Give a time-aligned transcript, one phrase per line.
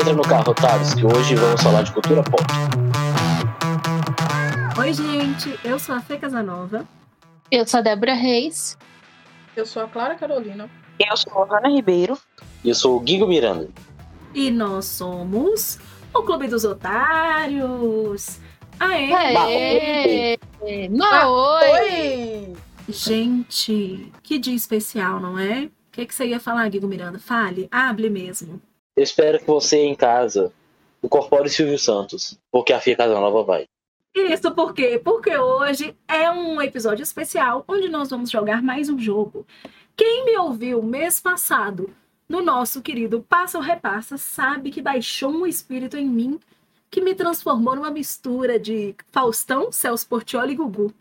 [0.00, 2.44] Entra no carro, Thales, que hoje vamos falar de cultura pop.
[4.78, 6.86] Oi, gente, eu sou a Fê Casanova.
[7.50, 8.78] Eu sou a Débora Reis.
[9.56, 10.70] Eu sou a Clara Carolina.
[11.00, 12.16] Eu sou a Rana Ribeiro.
[12.62, 13.68] E eu sou o Guigo Miranda.
[14.32, 15.80] E nós somos
[16.14, 18.38] o Clube dos Otários.
[18.78, 19.12] Aê!
[19.12, 20.38] Aê!
[20.90, 21.70] Maoi!
[21.72, 22.56] Oi!
[22.88, 25.64] Gente, que dia especial, não é?
[25.64, 27.18] O que, que você ia falar, Guigo Miranda?
[27.18, 28.62] Fale, hable mesmo.
[28.98, 30.52] Eu espero que você em casa
[31.00, 33.68] incorpore Silvio Santos, porque a Fia Casanova vai.
[34.12, 35.00] Isso por quê?
[35.02, 39.46] Porque hoje é um episódio especial onde nós vamos jogar mais um jogo.
[39.96, 41.94] Quem me ouviu mês passado
[42.28, 46.40] no nosso querido Passa ou Repassa sabe que baixou um espírito em mim
[46.90, 50.92] que me transformou numa mistura de Faustão, Celso Portioli e Gugu.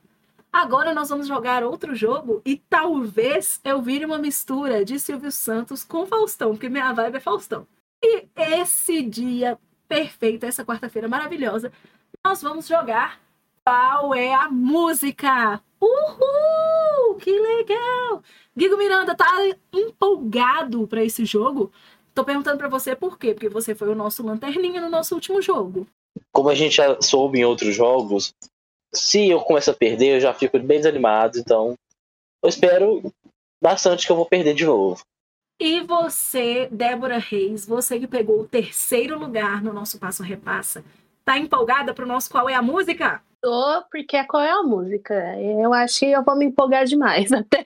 [0.54, 5.84] Agora nós vamos jogar outro jogo e talvez eu vire uma mistura de Silvio Santos
[5.84, 7.66] com Faustão, porque minha vibe é Faustão.
[8.04, 11.72] E esse dia perfeito, essa quarta-feira maravilhosa,
[12.26, 13.20] nós vamos jogar
[13.66, 15.62] Qual é a Música?
[15.82, 17.16] Uhul!
[17.16, 18.22] Que legal!
[18.56, 19.28] Guigo Miranda, tá
[19.74, 21.72] empolgado para esse jogo?
[22.14, 23.34] Tô perguntando para você por quê?
[23.34, 25.88] Porque você foi o nosso lanterninha no nosso último jogo.
[26.32, 28.34] Como a gente já soube em outros jogos,
[28.94, 31.76] se eu começo a perder, eu já fico bem desanimado, então
[32.42, 33.14] eu espero
[33.62, 35.04] bastante que eu vou perder de novo.
[35.60, 40.84] E você, Débora Reis, você que pegou o terceiro lugar no nosso Passo Repassa,
[41.26, 43.24] tá empolgada pro nosso Qual é a Música?
[43.42, 45.14] Tô, porque qual é a música?
[45.40, 47.66] Eu acho que eu vou me empolgar demais até.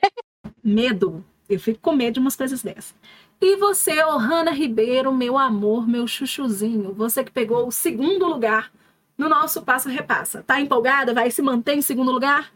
[0.63, 1.23] Medo.
[1.49, 2.95] Eu fico com medo de umas coisas dessas.
[3.41, 8.71] E você, Ohana Ribeiro, meu amor, meu chuchuzinho, você que pegou o segundo lugar
[9.17, 10.43] no nosso Passo Repassa.
[10.43, 11.13] Tá empolgada?
[11.13, 12.53] Vai se manter em segundo lugar?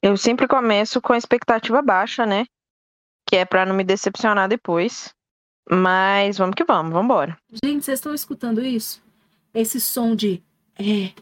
[0.00, 2.44] Eu sempre começo com a expectativa baixa, né?
[3.26, 5.14] Que é pra não me decepcionar depois.
[5.70, 7.38] Mas vamos que vamos, vamos embora.
[7.64, 9.02] Gente, vocês estão escutando isso?
[9.54, 10.42] Esse som de
[10.78, 11.12] é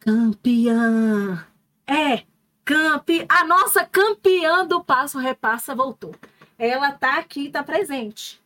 [0.00, 1.46] campeã.
[1.86, 2.22] É
[2.64, 3.26] campe.
[3.28, 6.14] A nossa campeã do Passo Repassa voltou.
[6.58, 8.40] Ela tá aqui, tá presente.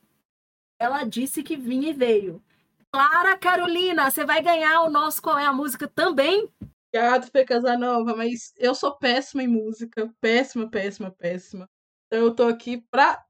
[0.78, 2.42] Ela disse que vinha e veio.
[2.92, 6.48] Clara Carolina, você vai ganhar o nosso Qual é a Música também?
[6.88, 10.08] Obrigado, Fê Casanova, mas eu sou péssima em música.
[10.20, 11.68] Péssima, péssima, péssima.
[12.16, 13.24] Eu tô aqui pra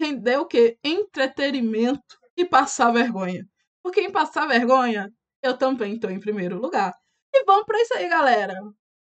[0.00, 0.78] render o quê?
[0.82, 3.48] Entretenimento e passar vergonha.
[3.82, 5.12] Porque em passar vergonha,
[5.42, 6.94] eu também tô em primeiro lugar.
[7.32, 8.54] E vamos pra isso aí, galera.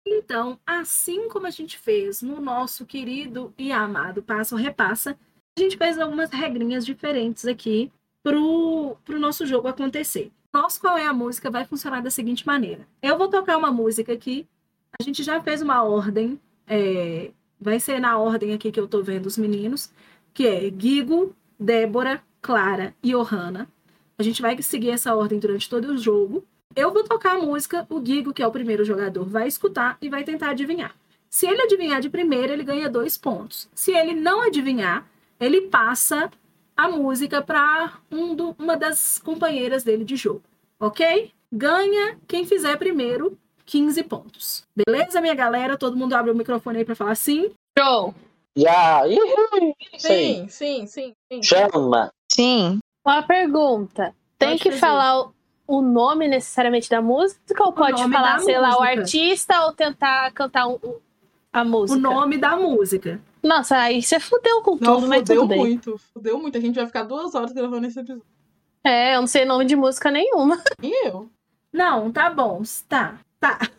[0.06, 5.18] Então, assim como a gente fez no nosso querido e amado Passo Repassa,
[5.58, 7.92] a gente fez algumas regrinhas diferentes aqui
[8.24, 10.32] pro, pro nosso jogo acontecer.
[10.54, 12.88] Nosso Qual é a Música vai funcionar da seguinte maneira.
[13.02, 14.48] Eu vou tocar uma música aqui,
[15.00, 19.02] a gente já fez uma ordem, é, vai ser na ordem aqui que eu tô
[19.02, 19.92] vendo os meninos,
[20.34, 23.68] que é Guigo, Débora, Clara e Ohana.
[24.18, 26.44] A gente vai seguir essa ordem durante todo o jogo.
[26.76, 30.10] Eu vou tocar a música, o Guigo, que é o primeiro jogador, vai escutar e
[30.10, 30.96] vai tentar adivinhar.
[31.30, 33.70] Se ele adivinhar de primeira, ele ganha dois pontos.
[33.74, 35.08] Se ele não adivinhar,
[35.40, 36.32] ele passa
[36.76, 40.44] a música para um uma das companheiras dele de jogo,
[40.80, 41.32] ok?
[41.52, 44.64] Ganha quem fizer primeiro 15 pontos.
[44.76, 45.78] Beleza, minha galera?
[45.78, 47.52] Todo mundo abre o microfone aí para falar sim.
[47.78, 48.16] Show!
[48.66, 49.20] Aí.
[50.00, 51.44] Sim, sim, sim, sim.
[51.44, 52.10] Chama!
[52.32, 52.80] Sim.
[53.06, 54.16] Uma pergunta.
[54.40, 54.80] Tem Pode que fazer.
[54.82, 55.34] falar o-
[55.68, 59.00] o nome necessariamente da música ou pode falar, sei lá, o música.
[59.02, 60.80] artista ou tentar cantar um-
[61.54, 61.98] a música?
[61.98, 63.20] O nome da música.
[63.44, 65.60] Nossa, aí você fudeu com Não, tudo, mas fudeu tudo bem.
[65.60, 65.98] muito.
[66.14, 66.58] Fudeu muito.
[66.58, 68.24] A gente vai ficar duas horas gravando esse episódio.
[68.84, 70.62] É, eu não sei nome de música nenhuma.
[70.82, 71.30] E eu?
[71.72, 72.62] Não, tá bom.
[72.88, 73.20] Tá.
[73.58, 73.70] Tá.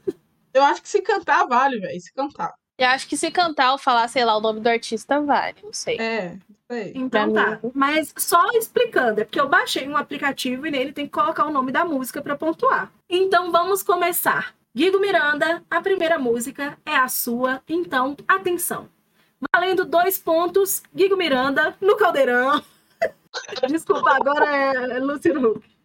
[0.54, 2.00] Eu acho que se cantar, vale, velho.
[2.00, 2.54] Se cantar.
[2.78, 5.56] Eu acho que se cantar ou falar, sei lá, o nome do artista, vale.
[5.62, 5.98] Não sei.
[5.98, 6.36] É,
[6.70, 6.92] sei.
[6.94, 7.60] Então Pra tá.
[7.74, 11.52] Mas só explicando, é porque eu baixei um aplicativo e nele tem que colocar o
[11.52, 12.92] nome da música para pontuar.
[13.08, 14.54] Então vamos começar.
[14.76, 18.88] Guigo Miranda, a primeira música é a sua, então atenção.
[19.52, 22.62] Valendo dois pontos, Guigo Miranda no caldeirão.
[23.68, 25.77] Desculpa, agora é Luciano Huck.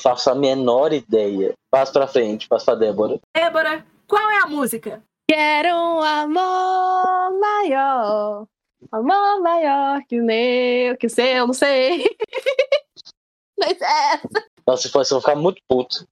[0.00, 1.54] Faço a menor ideia.
[1.70, 3.20] Passo pra frente, passo pra Débora.
[3.34, 5.02] Débora, qual é a música?
[5.28, 8.46] Quero um amor maior.
[8.90, 12.04] Amor maior que o meu, que o seu, não sei.
[13.58, 14.20] Mas é.
[14.66, 16.08] Nossa, se fosse, eu vou ficar muito puto.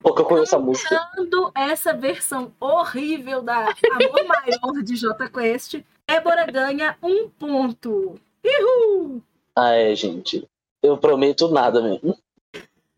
[0.00, 1.08] Porque eu conheço a música.
[1.54, 8.18] Essa versão horrível da Amor Maior de J Quest, Débora ganha um ponto.
[8.44, 9.22] Uhul!
[9.54, 10.46] Ah, é, gente.
[10.82, 12.16] Eu prometo nada mesmo.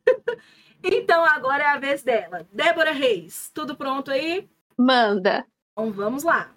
[0.82, 2.46] Então agora é a vez dela.
[2.52, 4.48] Débora Reis, tudo pronto aí?
[4.76, 5.44] Manda.
[5.72, 6.50] Então vamos lá.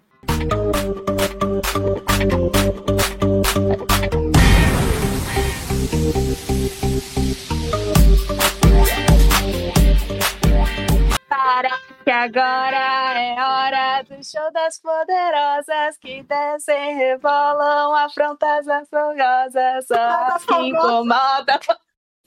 [11.28, 11.70] Para
[12.04, 19.96] que agora é hora do show das poderosas que descem, rebolam, afrontas as folgosas, só
[19.96, 21.58] as que incomodam.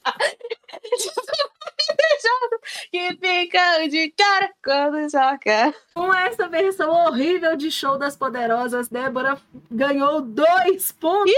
[2.90, 5.74] que ficam de cara quando joga.
[5.94, 9.38] Com essa versão horrível de Show das Poderosas, Débora
[9.70, 11.34] ganhou dois pontos.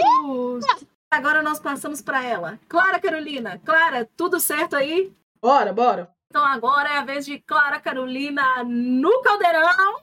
[1.11, 2.61] Agora nós passamos para ela.
[2.69, 3.61] Clara Carolina.
[3.65, 5.12] Clara, tudo certo aí?
[5.41, 6.11] Bora, bora.
[6.31, 10.03] Então agora é a vez de Clara Carolina no caldeirão.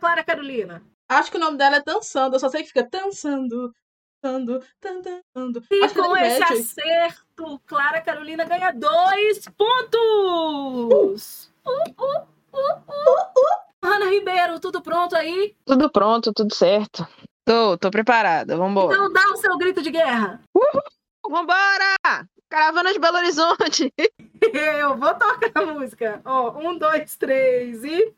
[0.00, 0.82] Clara Carolina?
[1.08, 2.36] Acho que o nome dela é Dançando.
[2.36, 3.72] Eu só sei que fica dançando,
[4.22, 5.62] dançando, dançando.
[5.70, 6.52] E Acho que com esse mete.
[6.54, 11.52] acerto, Clara Carolina ganha dois pontos!
[11.66, 13.60] Uh, uh, uh, uh, uh.
[13.82, 15.54] Ana Ribeiro, tudo pronto aí?
[15.64, 17.06] Tudo pronto, tudo certo.
[17.44, 18.94] Tô, tô preparada, vambora.
[18.94, 20.40] Então dá o seu grito de guerra.
[21.28, 21.96] Vambora!
[22.48, 23.92] Caravana de Belo Horizonte!
[24.52, 26.20] Eu vou tocar a música.
[26.24, 28.14] Ó, um, dois, três e.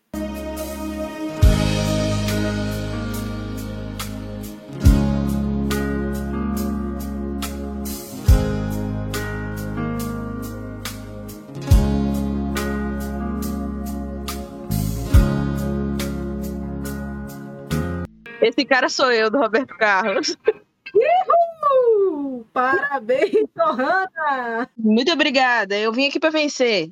[18.42, 20.36] Esse cara sou eu, do Roberto Carlos.
[20.94, 24.68] Uh, parabéns, Johanna!
[24.76, 26.90] Muito obrigada, eu vim aqui pra vencer.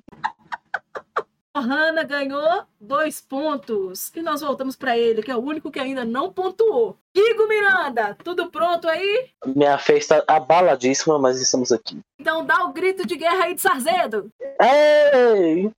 [1.56, 4.12] Johanna ganhou dois pontos.
[4.14, 6.97] E nós voltamos para ele, que é o único que ainda não pontuou.
[7.12, 9.31] Igor Miranda, tudo pronto aí?
[9.44, 11.99] Minha fé está abaladíssima, mas estamos aqui.
[12.20, 14.31] Então dá o grito de guerra aí de Sarzedo.
[14.61, 15.73] Ei!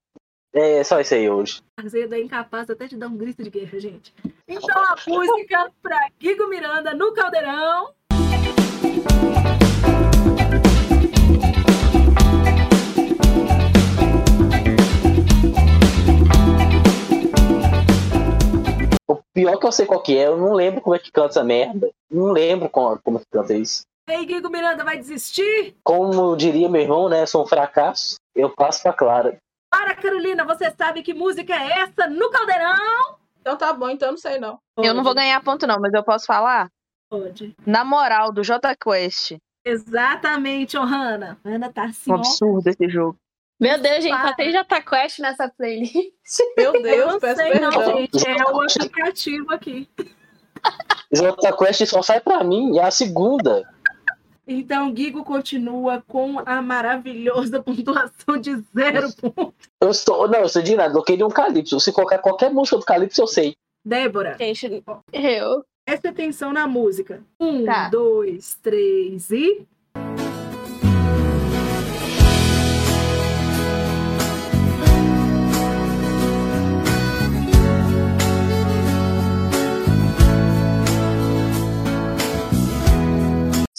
[0.55, 1.63] É só isso aí hoje.
[1.81, 4.13] Sarzedo é incapaz até de dar um grito de guerra, gente.
[4.55, 7.95] Então a música para Guigo Miranda no Caldeirão.
[19.09, 21.29] O pior que eu sei qual que é, eu não lembro como é que canta
[21.29, 21.91] essa merda.
[22.11, 23.85] Não lembro como, como é que canta isso.
[24.07, 25.75] Ei, Guigo Miranda vai desistir?
[25.83, 27.25] Como diria meu irmão, né?
[27.25, 28.17] Sou um fracasso.
[28.35, 29.39] Eu passo pra Clara.
[29.71, 33.22] Para, Carolina, você sabe que música é essa no Caldeirão?
[33.43, 34.59] Então tá bom, então eu não sei não.
[34.79, 36.71] Eu não vou ganhar ponto, não, mas eu posso falar?
[37.11, 37.55] Pode.
[37.67, 39.37] Na moral, do J Quest.
[39.65, 41.39] Exatamente, Johanna.
[41.45, 42.19] Ana tá assim, Um ó.
[42.19, 43.19] absurdo esse jogo.
[43.61, 45.95] Meu Deus, gente, só tem Jota Quest nessa playlist.
[46.57, 47.97] Meu Eu Deus, não peço sei não, perdão.
[47.99, 48.29] gente.
[48.29, 49.89] É o aplicativo aqui.
[51.13, 53.69] Jota Quest só sai pra mim, é a segunda.
[54.47, 59.55] Então, Guigo continua com a maravilhosa pontuação de zero pontos.
[59.81, 60.29] Eu estou.
[60.29, 60.97] Não, eu sei de nada.
[60.99, 61.79] Eu queria um Calypso.
[61.81, 63.55] Se colocar qualquer música do Calypso, eu sei.
[63.85, 65.65] Débora, Gente, eu.
[65.85, 67.23] presta atenção na música.
[67.41, 67.89] Um, Tá.
[67.89, 69.67] dois, três e.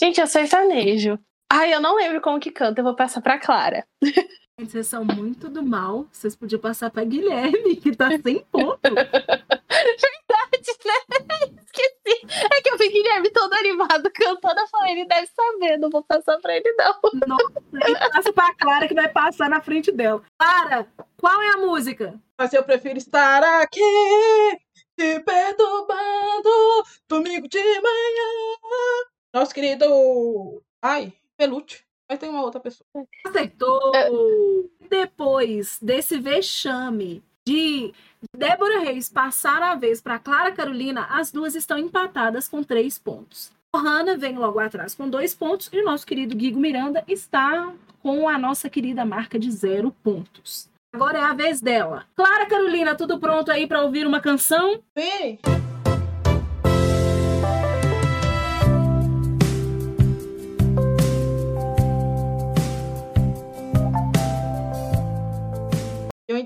[0.04, 1.18] Gente, é sertanejo.
[1.50, 3.88] Ai, eu não lembro como que canta, eu vou passar pra Clara.
[4.60, 6.06] Gente, Vocês são muito do mal.
[6.12, 8.82] Vocês podiam passar pra Guilherme, que tá sem ponto.
[10.62, 12.28] Esqueci.
[12.52, 14.60] É que eu vi Guilherme todo animado cantando.
[14.60, 17.38] Eu falei, ele deve saber, não vou passar pra ele, não.
[17.88, 20.22] E passa pra Clara, que vai passar na frente dela.
[20.38, 20.86] Clara,
[21.18, 22.22] qual é a música?
[22.38, 23.80] Mas eu prefiro estar aqui,
[24.98, 29.12] te perturbando, domingo de manhã.
[29.34, 30.62] Nosso querido.
[30.82, 31.84] Ai, Pelute.
[32.08, 32.86] Mas tem uma outra pessoa.
[33.25, 33.92] Acertou!
[34.90, 37.94] Depois desse vexame de
[38.36, 43.52] Débora Reis passar a vez para Clara Carolina, as duas estão empatadas com três pontos.
[43.75, 48.30] Johanna vem logo atrás com dois pontos e o nosso querido Guigo Miranda está com
[48.30, 50.70] a nossa querida marca de zero pontos.
[50.94, 52.06] Agora é a vez dela.
[52.16, 54.84] Clara Carolina, tudo pronto aí para ouvir uma canção?
[54.96, 55.40] Sim.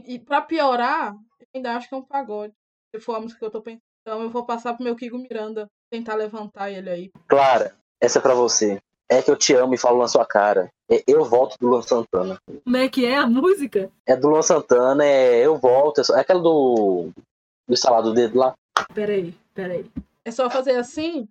[0.08, 2.54] E pra piorar, eu ainda acho que é um pagode.
[2.96, 3.82] Se for a música que eu tô pensando.
[4.02, 7.12] Então eu vou passar pro meu Kigo Miranda tentar levantar ele aí.
[7.28, 8.80] Clara, essa é pra você.
[9.10, 10.70] É que eu te amo e falo na sua cara.
[10.90, 12.38] É Eu volto do Luan Santana.
[12.64, 13.92] Como é que é a música?
[14.06, 16.00] É do Luan Santana, é Eu volto.
[16.02, 17.10] É só- é aquela do.
[17.68, 18.54] Do instalar do dedo lá.
[18.94, 19.86] Peraí, peraí.
[20.24, 21.28] É só fazer assim?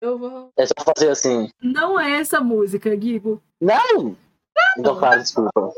[0.00, 0.50] Eu vou.
[0.56, 1.48] É só fazer assim.
[1.60, 3.42] Não é essa música, Guigo.
[3.60, 4.16] Não!
[4.78, 5.72] Então, claro, desculpa.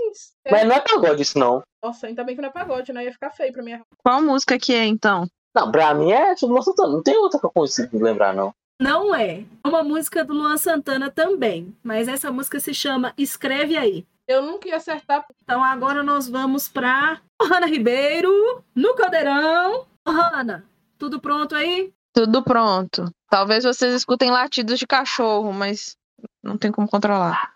[0.51, 1.63] Mas não é pagode isso, não.
[1.83, 3.05] Nossa, ainda bem que não é pagode, né?
[3.05, 3.81] Ia ficar feio pra mim.
[3.99, 5.27] Qual música que é, então?
[5.55, 6.93] Não, pra mim é do Luan Santana.
[6.93, 8.53] Não tem outra que eu consigo lembrar, não.
[8.81, 9.45] Não é.
[9.65, 11.75] É uma música do Luan Santana também.
[11.83, 14.07] Mas essa música se chama Escreve Aí.
[14.27, 15.25] Eu nunca ia acertar.
[15.43, 19.87] Então agora nós vamos pra Hanna Ribeiro, no Caldeirão.
[20.07, 20.65] Hanna,
[20.99, 21.93] tudo pronto aí?
[22.13, 23.11] Tudo pronto.
[23.29, 25.97] Talvez vocês escutem latidos de cachorro, mas
[26.43, 27.53] não tem como controlar.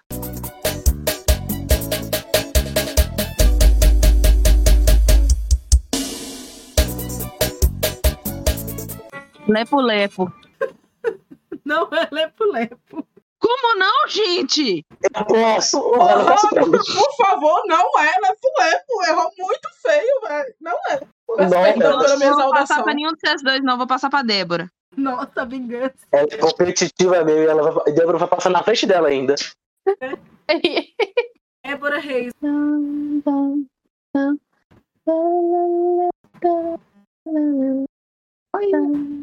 [9.48, 10.32] Lepo Lepo.
[11.64, 13.06] Não é Lepo Lepo.
[13.40, 14.84] Como não, gente?
[15.14, 15.80] Eu posso.
[15.80, 16.72] Olha, eu posso pra mim.
[16.72, 19.04] Por favor, não é Lepo Lepo.
[19.08, 20.54] Errou muito feio, velho.
[20.60, 21.00] Não é.
[21.28, 21.98] Não, não.
[21.98, 23.78] pela minha Não vou passar pra nenhum de vocês dois, não.
[23.78, 24.68] Vou passar pra Débora.
[24.96, 25.94] Nossa, vingança.
[26.10, 29.34] Ela é competitiva mesmo e ela vai, e Débora vai passar na frente dela ainda.
[31.64, 32.32] Débora Reis.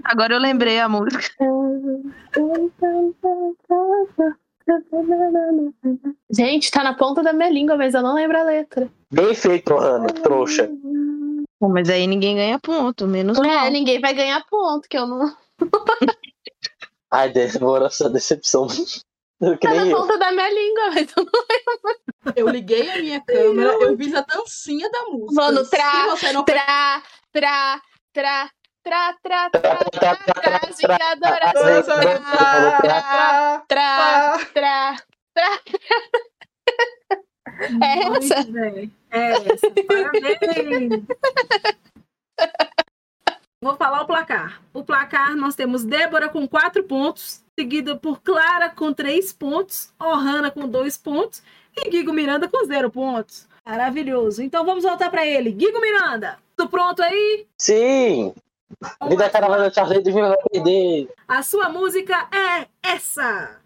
[0.04, 1.24] Agora eu lembrei a música.
[6.30, 8.90] Gente, tá na ponta da minha língua, mas eu não lembro a letra.
[9.12, 10.70] Bem feito, Hanna, trouxa.
[11.60, 13.72] Pô, mas aí ninguém ganha ponto, menos É, mal.
[13.72, 15.36] ninguém vai ganhar ponto, que eu não.
[17.12, 18.68] Ai, Débora, essa decepção.
[19.38, 19.98] Tá na eu.
[19.98, 24.22] ponta da minha língua, mas eu não Eu liguei a minha câmera, eu fiz a
[24.22, 25.34] dancinha da música.
[25.42, 27.82] Vou no Se tra- não Tra, tra,
[28.14, 28.50] tra,
[28.86, 29.62] tra, tra, tra,
[29.92, 30.60] tra, tra,
[31.54, 32.22] Dança, tra,
[32.78, 34.96] tra, tra, tra.
[37.82, 38.36] É essa?
[39.10, 39.72] É essa.
[39.88, 41.04] Parabéns.
[43.62, 44.62] Vou falar o placar.
[44.72, 50.52] O placar nós temos Débora com quatro pontos, seguida por Clara com três pontos, Ohana
[50.52, 51.42] com dois pontos
[51.76, 53.48] e Guigo Miranda com zero pontos.
[53.66, 54.44] Maravilhoso.
[54.44, 55.52] Então vamos voltar para ele.
[55.52, 57.48] Guigo Miranda, tudo pronto aí?
[57.58, 58.36] Sim!
[59.08, 61.10] Vida cara vai deixar jeito de vai perder.
[61.28, 63.60] A sua música é essa.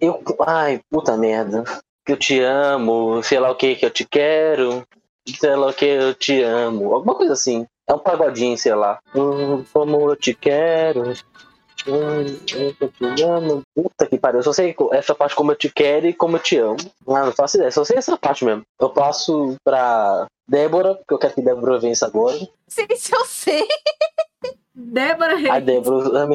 [0.00, 0.22] Eu.
[0.46, 1.64] Ai, puta merda.
[2.04, 4.86] Que eu te amo, sei lá o que que eu te quero.
[5.26, 6.94] Sei lá o que eu te amo.
[6.94, 7.66] Alguma coisa assim.
[7.86, 8.98] É um pagodinho, sei lá.
[9.14, 11.14] Hum, como eu te quero.
[11.88, 13.62] Hum.
[13.74, 14.40] Puta que pariu.
[14.40, 16.76] Eu só sei essa parte como eu te quero e como eu te amo.
[17.08, 17.70] Ah, não faço ideia.
[17.70, 18.62] Só sei essa parte mesmo.
[18.78, 22.38] Eu passo pra Débora, porque eu quero que Débora vença agora.
[22.68, 23.66] Sei se eu sei.
[24.74, 25.50] Débora Reis.
[25.50, 26.28] A Débora.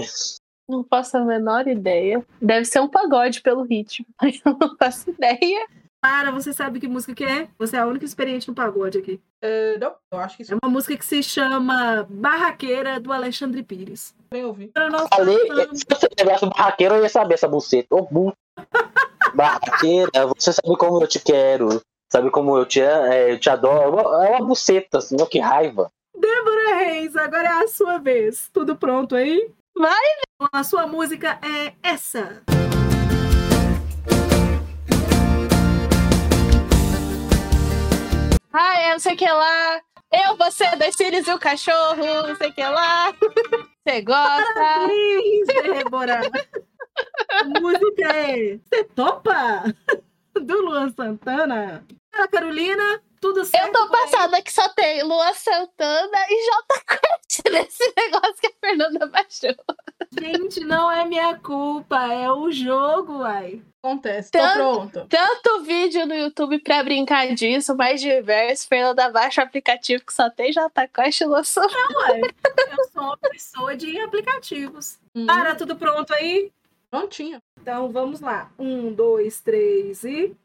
[0.68, 2.26] Não faço a menor ideia.
[2.42, 5.68] Deve ser um pagode pelo ritmo, mas eu não faço ideia.
[6.04, 7.48] Clara, você sabe que música que é?
[7.58, 9.22] Você é a única experiente no pagode aqui.
[9.42, 13.64] É, não, eu acho que isso É uma música que se chama Barraqueira, do Alexandre
[13.64, 14.14] Pires.
[14.30, 14.68] eu nem ouvi.
[14.68, 17.96] Para cantamos- se você tivesse barraqueiro, eu ia saber essa buceta.
[17.96, 18.34] Ô, bu.
[19.34, 21.82] Barraqueira, você sabe como eu te quero.
[22.12, 24.00] Sabe como eu te, é, eu te adoro.
[24.24, 25.90] É uma buceta, assim, que raiva.
[26.14, 28.50] Débora Reis, agora é a sua vez.
[28.52, 29.50] Tudo pronto aí?
[29.76, 30.50] Vai!
[30.52, 32.44] A sua música é essa.
[38.54, 39.82] Ai, eu sei que lá.
[40.12, 43.12] Eu, você, dois filhos e o cachorro, não sei que lá.
[43.86, 44.54] Você gosta?
[44.54, 46.22] Parabéns, Débora!
[47.60, 49.64] Música é Você topa?
[50.40, 51.84] Do Luan Santana.
[52.16, 53.68] Fala, Carolina, tudo certo?
[53.68, 54.02] Eu tô por aí?
[54.04, 59.56] passada que só tem Lua Santana e Jota Quest nesse negócio que a Fernanda baixou.
[60.20, 63.62] Gente, não é minha culpa, é o jogo, uai.
[63.84, 65.08] Acontece, tô Tanto- pronta.
[65.10, 68.68] Tanto vídeo no YouTube pra brincar disso, mais diverso.
[68.68, 71.98] Fernanda baixa o aplicativo que só tem Jota Quest e Lua Santana.
[72.00, 75.00] Uai, eu sou uma pessoa de aplicativos.
[75.16, 76.52] Hum, Para, tudo pronto aí?
[76.92, 77.42] Prontinha.
[77.60, 78.52] Então vamos lá.
[78.60, 80.36] Um, dois, três e.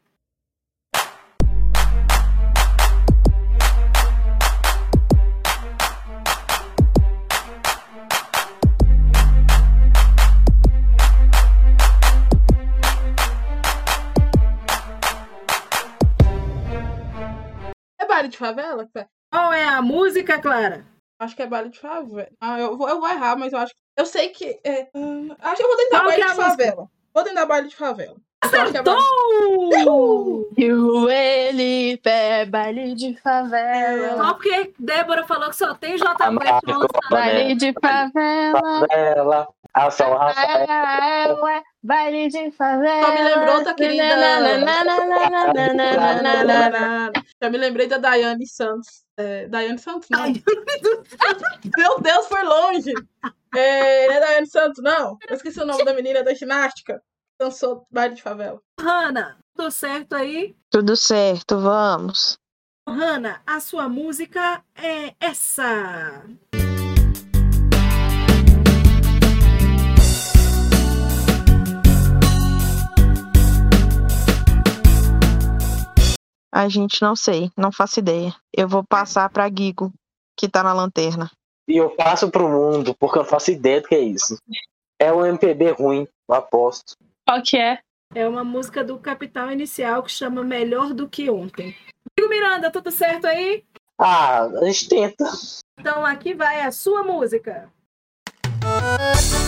[18.39, 18.87] favela?
[19.31, 20.85] Qual é a música, Clara?
[21.21, 22.27] Acho que é baile de favela.
[22.41, 23.79] Ah, eu vou, eu vou errar, mas eu acho que.
[23.97, 24.59] Eu sei que.
[24.63, 26.49] É, hum, acho que eu vou tentar Qual baile é de a música?
[26.51, 26.87] favela.
[27.13, 28.15] Vou tentar baile de favela.
[28.41, 28.95] É Acertou!
[30.57, 34.15] E o ele é baile de favela.
[34.17, 37.09] Só porque Débora falou que só tem J A Quest marca, no lançamento.
[37.11, 38.61] Baile de favela.
[38.87, 40.65] Favela, a São Rafael.
[40.69, 43.05] Ah, ué, Baile de favela.
[43.05, 44.31] Só me lembrou da querida-.
[47.41, 49.03] Já me lembrei da Daiane Santos.
[49.17, 50.23] É, Daiane Santos, não.
[51.77, 52.93] Meu Deus, foi longe.
[53.55, 55.17] É, não é Daiane Santos, não.
[55.27, 57.01] Eu esqueci o nome da menina da ginástica.
[57.39, 58.59] Dançou baile de favela.
[58.79, 60.55] Hanna, tudo certo aí?
[60.69, 62.37] Tudo certo, vamos.
[62.87, 66.23] Hanna, a sua música é essa.
[76.51, 78.35] A gente não sei, não faço ideia.
[78.55, 79.93] Eu vou passar pra Guigo,
[80.37, 81.29] que tá na lanterna.
[81.67, 84.37] E eu passo pro mundo, porque eu faço ideia do que é isso.
[84.99, 86.95] É um MPB ruim, eu aposto.
[87.27, 87.79] Qual que é?
[88.15, 91.77] É uma música do Capital Inicial que chama Melhor do que Ontem.
[92.17, 93.63] Digo Miranda, tudo certo aí?
[93.99, 95.25] Ah, a gente tenta.
[95.79, 97.69] Então aqui vai a sua música.
[98.59, 99.38] Tem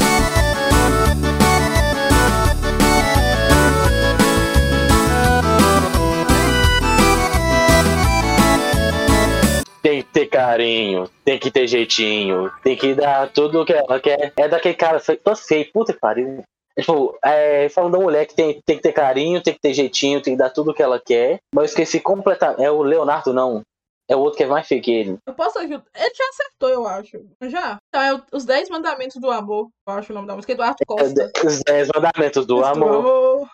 [10.45, 14.33] carinho, tem que ter jeitinho, tem que dar tudo o que ela quer.
[14.35, 16.43] É daquele cara feio, puta que pariu.
[16.75, 19.73] É, tipo, é, falando da mulher que tem, tem que ter carinho, tem que ter
[19.73, 21.39] jeitinho, tem que dar tudo o que ela quer.
[21.53, 22.63] Mas eu esqueci completamente.
[22.63, 23.61] É o Leonardo, não.
[24.09, 25.17] É o outro que é mais feio que ele.
[25.25, 25.83] Eu posso ajudar.
[25.95, 27.17] Ele já acertou, eu acho.
[27.43, 27.77] Já?
[27.89, 29.69] Então é o- Os 10 Mandamentos do Amor.
[29.87, 30.51] Eu acho o nome da música.
[30.51, 31.31] Eduardo É Costa.
[31.45, 33.47] Os 10 mandamentos do amor.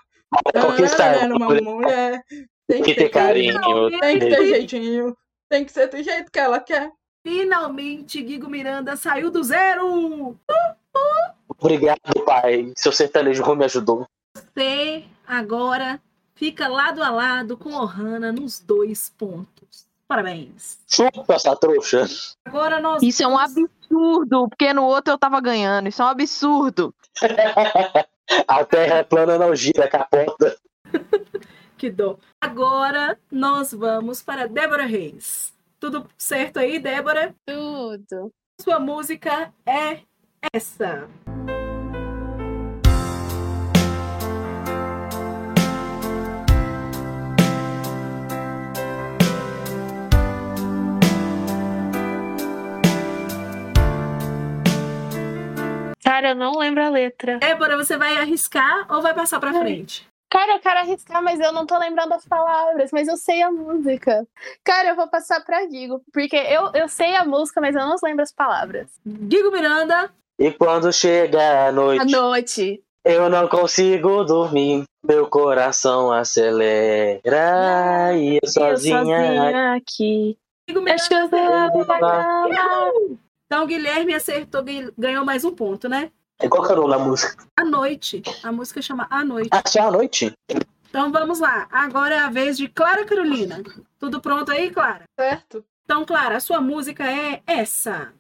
[0.54, 1.14] Conquistar.
[1.20, 2.22] Tararara, uma mulher.
[2.30, 3.60] Tem Tem que ter carinho.
[4.00, 5.16] Tem que ter jeitinho.
[5.50, 6.92] Tem que ser do jeito que ela quer.
[7.24, 10.38] Finalmente, Guigo Miranda saiu do zero!
[11.60, 12.72] Obrigado, pai.
[12.76, 14.06] Seu sertanejo me ajudou.
[14.36, 16.00] Você agora
[16.36, 19.88] fica lado a lado com Ohana nos dois pontos.
[20.08, 20.80] Parabéns.
[20.88, 22.06] Chupa essa trouxa.
[22.46, 23.04] Agora nós.
[23.04, 25.90] Isso é um absurdo, porque no outro eu tava ganhando.
[25.90, 26.94] Isso é um absurdo.
[28.48, 30.47] A terra é plana, não gira, capota.
[31.78, 32.18] Que dó.
[32.42, 35.54] Agora nós vamos para Débora Reis.
[35.80, 37.36] Tudo certo aí, Débora?
[37.46, 38.34] Tudo.
[38.60, 40.00] Sua música é
[40.52, 41.08] essa.
[56.04, 57.38] Cara, eu não lembro a letra.
[57.38, 60.08] Débora, você vai arriscar ou vai passar para frente?
[60.30, 63.50] Cara, eu quero arriscar, mas eu não tô lembrando as palavras, mas eu sei a
[63.52, 64.28] música.
[64.64, 67.96] Cara, eu vou passar pra Guigo, porque eu, eu sei a música, mas eu não
[68.04, 68.88] lembro as palavras.
[69.06, 72.84] Guigo Miranda, E quando chega a A noite, noite.
[73.06, 74.84] eu não consigo dormir.
[75.08, 79.76] Meu coração acelera e eu Eu sozinha.
[79.76, 80.38] aqui.
[80.68, 81.86] Guigo Acho que eu Miranda.
[81.86, 82.92] palavra.
[83.46, 84.62] Então, Guilherme acertou,
[84.98, 86.12] ganhou mais um ponto, né?
[86.40, 87.44] Qual que é o nome da música?
[87.58, 88.22] A Noite.
[88.44, 89.50] A música chama A Noite.
[89.52, 90.32] Ah, só a noite?
[90.88, 91.68] Então vamos lá.
[91.72, 93.64] Agora é a vez de Clara Carolina.
[94.00, 95.04] Tudo pronto aí, Clara?
[95.20, 95.66] Certo?
[95.84, 98.14] Então, Clara, a sua música é essa.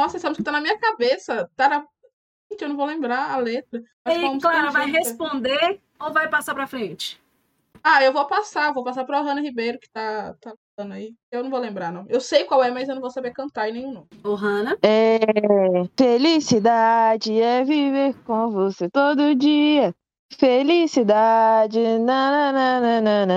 [0.00, 1.50] Nossa, essa música tá na minha cabeça.
[1.54, 1.84] Tá na...
[2.50, 3.82] Gente, eu não vou lembrar a letra.
[4.08, 7.20] E aí, Clara, vai responder ou vai passar pra frente?
[7.84, 8.72] Ah, eu vou passar.
[8.72, 10.54] Vou passar pra Hanna Ribeiro, que tá, tá
[10.90, 11.14] aí.
[11.30, 12.06] Eu não vou lembrar, não.
[12.08, 14.08] Eu sei qual é, mas eu não vou saber cantar em nenhum nome.
[14.24, 14.78] Ô, Hanna.
[14.82, 15.18] É.
[15.94, 19.94] Felicidade é viver com você todo dia.
[20.32, 21.78] Felicidade.
[21.98, 23.30] nananana.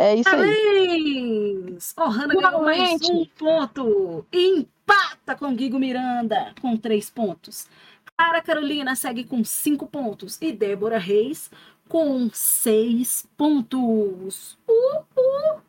[0.00, 0.38] É isso aí.
[0.40, 1.94] Parabéns!
[1.94, 4.26] Ô, Hanna ganhou mais um ponto.
[4.32, 7.68] E empata com Guigo Miranda com três pontos.
[8.16, 10.38] Clara Carolina segue com cinco pontos.
[10.40, 11.50] E Débora Reis
[11.86, 14.56] com seis pontos.
[14.66, 15.60] Uhul.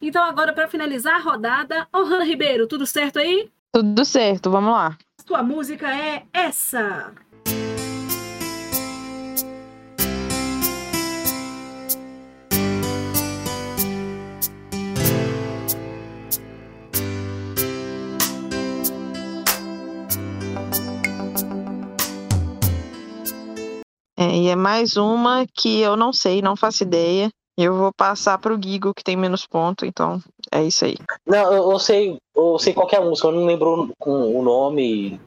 [0.00, 3.48] Então, agora, para finalizar a rodada, ô, Hanna Ribeiro, tudo certo aí?
[3.72, 4.98] Tudo certo, vamos lá.
[5.24, 7.14] Sua música é essa.
[24.26, 27.30] É, e é mais uma que eu não sei, não faço ideia.
[27.56, 30.20] Eu vou passar pro Guigo, que tem menos ponto, então
[30.52, 30.96] é isso aí.
[31.24, 34.36] Não, eu, eu sei, eu sei qual que é a música, eu não lembro com
[34.36, 35.18] o nome,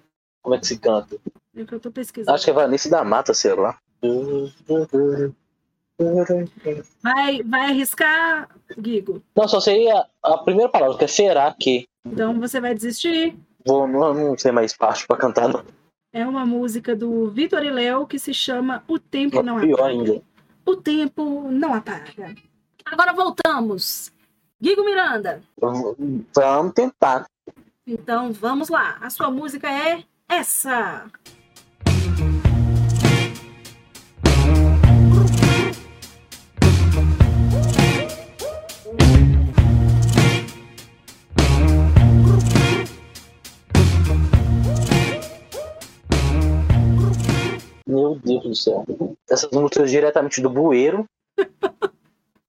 [0.43, 1.17] como é que se canta.
[1.55, 2.35] É o que eu tô pesquisando.
[2.35, 3.77] Acho que é Vanessa da Mata, sei lá.
[7.01, 9.23] Vai, vai arriscar, Guigo?
[9.35, 11.85] Não, só seria a primeira palavra, que é será que.
[12.05, 13.35] Então você vai desistir.
[13.65, 15.63] Vou, não, não sei mais parte pra cantar, não.
[16.11, 19.89] É uma música do Vitor e Léo que se chama O Tempo Não Pior Apaga.
[19.91, 20.21] ainda.
[20.65, 22.35] O Tempo Não Apaga.
[22.85, 24.11] Agora voltamos.
[24.61, 25.41] Guigo Miranda.
[25.59, 27.27] Vamos tentar.
[27.85, 28.97] Então vamos lá.
[29.01, 31.05] A sua música é essa.
[48.49, 48.85] Do céu.
[49.29, 51.05] Essas músicas diretamente do bueiro.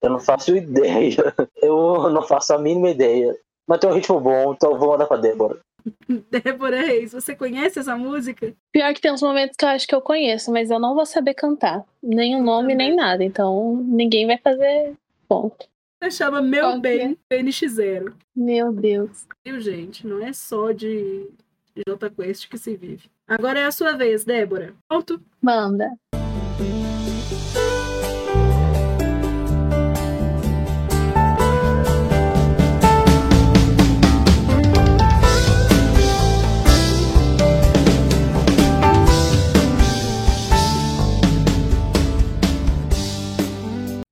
[0.03, 1.35] Eu não faço ideia.
[1.57, 3.37] Eu não faço a mínima ideia.
[3.67, 5.61] Mas tem um ritmo bom, então eu vou mandar pra Débora.
[6.31, 8.53] Débora Reis, você conhece essa música?
[8.73, 11.07] Pior que tem uns momentos que eu acho que eu conheço, mas eu não vou
[11.07, 11.85] saber cantar.
[12.03, 13.23] Nem o nome, nem nada.
[13.23, 14.95] Então ninguém vai fazer
[15.29, 15.69] ponto.
[16.01, 18.13] Ela chama Meu que Bem NX0.
[18.35, 19.27] Meu Deus.
[19.45, 20.07] Viu, gente?
[20.07, 21.29] Não é só de
[21.87, 23.11] J Quest que se vive.
[23.27, 24.75] Agora é a sua vez, Débora.
[24.89, 25.21] Pronto?
[25.41, 25.91] Manda.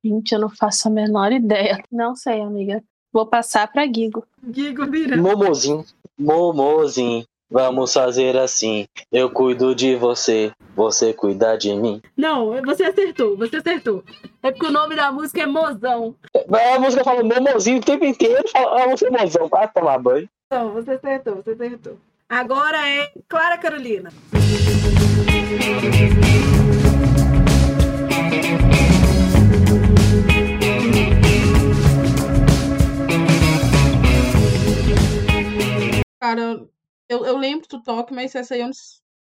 [0.05, 1.83] Gente, eu não faço a menor ideia.
[1.91, 2.83] Não sei, amiga.
[3.13, 4.25] Vou passar pra Guigo.
[4.43, 5.23] Guigo Miranda.
[5.23, 5.85] Momozinho.
[6.19, 7.25] Momozinho.
[7.51, 8.87] Vamos fazer assim.
[9.11, 10.53] Eu cuido de você.
[10.77, 12.03] Você cuida de mim.
[12.17, 14.05] Não, você acertou, você acertou.
[14.43, 16.15] É porque o nome da música é Mozão.
[16.75, 18.47] A música fala momozinho o tempo inteiro.
[18.51, 19.49] Fala, ah, você é mozão.
[19.49, 20.29] Vai tomar banho.
[20.51, 21.99] Não, você acertou, você acertou.
[22.29, 24.11] Agora é Clara Carolina.
[36.21, 36.61] Cara,
[37.09, 38.75] eu, eu lembro do toque, mas essa aí eu não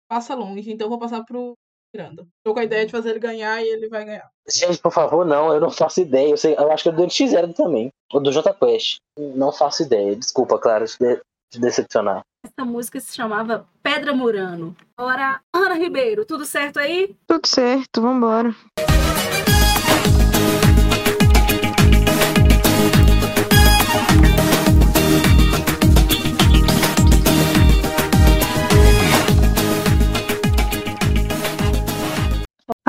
[0.08, 1.54] passa longe, então eu vou passar pro
[1.94, 2.26] Miranda.
[2.44, 4.28] Tô com a ideia de fazer ele ganhar e ele vai ganhar.
[4.48, 5.52] Gente, por favor, não.
[5.52, 6.30] Eu não faço ideia.
[6.30, 7.90] Eu, sei, eu acho que é do NX0 também.
[8.12, 8.98] Ou do J Quest.
[9.18, 10.14] Não faço ideia.
[10.14, 12.22] Desculpa, Clara, de, de decepcionar.
[12.44, 14.76] Essa música se chamava Pedra Murano.
[14.96, 17.16] Agora, Ana Ribeiro, tudo certo aí?
[17.26, 18.54] Tudo certo, vambora.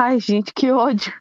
[0.00, 1.12] Ai, gente, que ódio.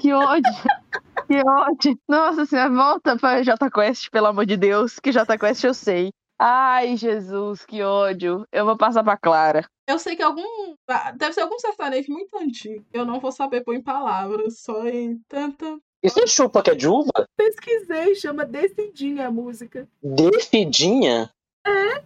[0.00, 0.42] Que ódio.
[1.26, 1.98] Que ódio.
[2.08, 5.00] Nossa senhora, volta pra J Quest, pelo amor de Deus.
[5.00, 6.10] Que J Quest eu sei.
[6.38, 8.46] Ai, Jesus, que ódio.
[8.52, 9.66] Eu vou passar pra Clara.
[9.88, 10.44] Eu sei que algum.
[10.88, 12.84] ah, Deve ser algum sertanejo muito antigo.
[12.92, 15.78] Eu não vou saber pôr em palavras, só em tanta.
[16.00, 17.10] Isso é chupa que é de uva?
[17.36, 19.88] Pesquisei, chama Decidinha a música.
[20.00, 21.28] Defidinha?
[21.66, 22.02] E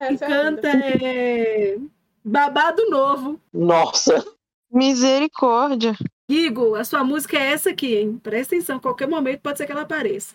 [0.00, 1.76] Essa é canta é...
[2.24, 3.38] Babado Novo.
[3.52, 4.24] Nossa.
[4.70, 5.96] Misericórdia.
[6.28, 8.18] Guigo, a sua música é essa aqui, hein?
[8.22, 10.34] Presta atenção, qualquer momento pode ser que ela apareça.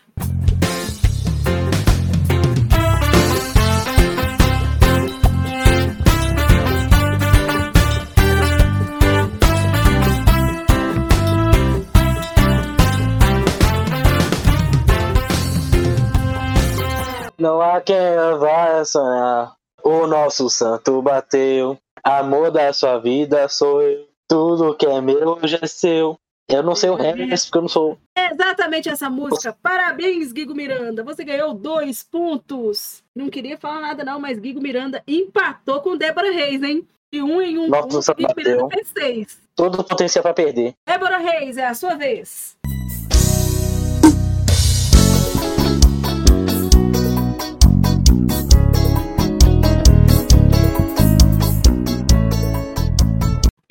[17.37, 17.95] Não há quem
[18.39, 19.55] vá sonhar.
[19.83, 21.75] O nosso santo bateu.
[22.03, 24.10] Amor da sua vida sou eu.
[24.31, 26.17] Tudo que é meu hoje é seu.
[26.47, 27.97] Eu não sei o resto porque eu não sou.
[28.17, 29.53] É exatamente essa música.
[29.61, 31.03] Parabéns, Guigo Miranda.
[31.03, 33.03] Você ganhou dois pontos.
[33.13, 36.87] Não queria falar nada, não, mas Guigo Miranda empatou com Débora Reis, hein?
[37.13, 39.41] De um em um Nossa, ponto, Guigo Miranda fez seis.
[39.53, 40.75] Todo potencial pra perder.
[40.87, 42.55] Débora Reis, é a sua vez.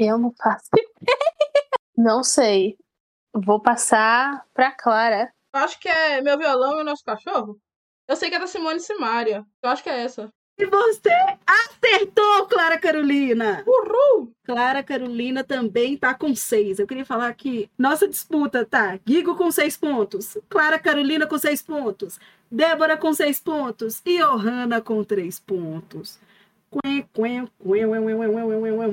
[0.03, 0.89] Eu não faço ideia.
[1.95, 2.79] Não sei.
[3.35, 5.31] Vou passar pra Clara.
[5.55, 7.61] Eu acho que é Meu Violão e o Nosso Cachorro.
[8.09, 9.45] Eu sei que é da Simone Simaria.
[9.63, 10.31] Eu acho que é essa.
[10.59, 11.11] E você
[11.47, 13.63] acertou, Clara Carolina.
[13.67, 14.33] Uhul!
[14.43, 16.79] Clara Carolina também tá com seis.
[16.79, 21.63] Eu queria falar que nossa disputa tá Guigo com seis pontos, Clara Carolina com seis
[21.63, 22.19] pontos,
[22.51, 26.19] Débora com seis pontos e Johanna com três pontos.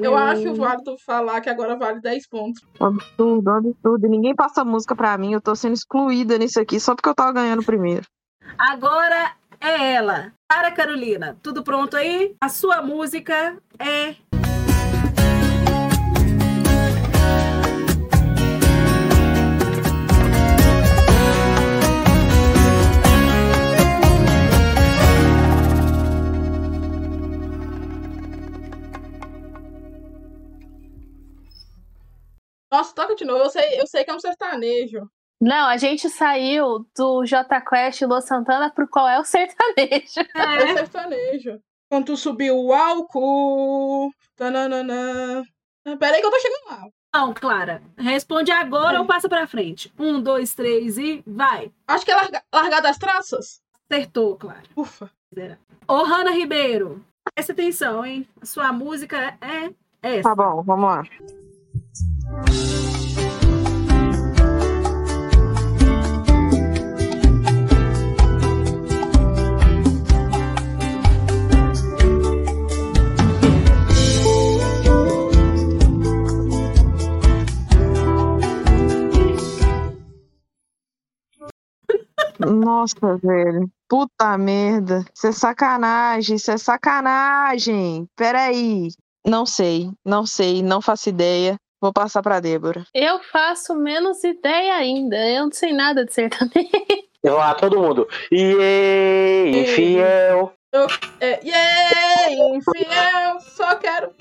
[0.01, 2.61] Eu acho válido falar que agora vale 10 pontos.
[2.79, 4.07] Absurdo, absurdo.
[4.07, 5.33] Ninguém passa música pra mim.
[5.33, 8.07] Eu tô sendo excluída nisso aqui só porque eu tava ganhando primeiro.
[8.57, 10.33] Agora é ela.
[10.49, 12.35] Clara Carolina, tudo pronto aí?
[12.41, 14.15] A sua música é
[33.17, 33.43] de novo.
[33.43, 35.09] Eu sei, eu sei que é um sertanejo.
[35.39, 40.21] Não, a gente saiu do J Quest Lua Santana pro qual é o sertanejo.
[40.35, 41.59] É É, sertanejo.
[41.89, 44.11] Quando tu subiu o álcool.
[44.35, 45.43] Tananana.
[45.99, 46.87] Peraí que eu tô chegando lá.
[47.15, 47.81] não, Clara.
[47.97, 49.93] Responde agora ou passa pra frente.
[49.97, 51.71] Um, dois, três e vai.
[51.87, 53.61] Acho que é larga, largar das traças.
[53.89, 54.63] Acertou, Clara.
[54.75, 55.09] Ufa.
[55.87, 58.27] Ô, Hanna Ribeiro, presta atenção, hein?
[58.41, 60.23] A sua música é essa.
[60.29, 61.03] Tá bom, vamos lá.
[82.49, 83.69] Nossa, velho.
[83.89, 85.05] Puta merda.
[85.15, 88.07] Isso é sacanagem, isso é sacanagem.
[88.15, 88.89] Peraí.
[89.25, 91.57] Não sei, não sei, não faço ideia.
[91.81, 92.85] Vou passar pra Débora.
[92.93, 95.15] Eu faço menos ideia ainda.
[95.29, 96.69] Eu não sei nada de sertanejo.
[97.23, 98.07] Eu lá, todo mundo.
[98.31, 100.53] E infiel.
[101.19, 103.39] É, yeah, infiel.
[103.41, 104.11] Só quero.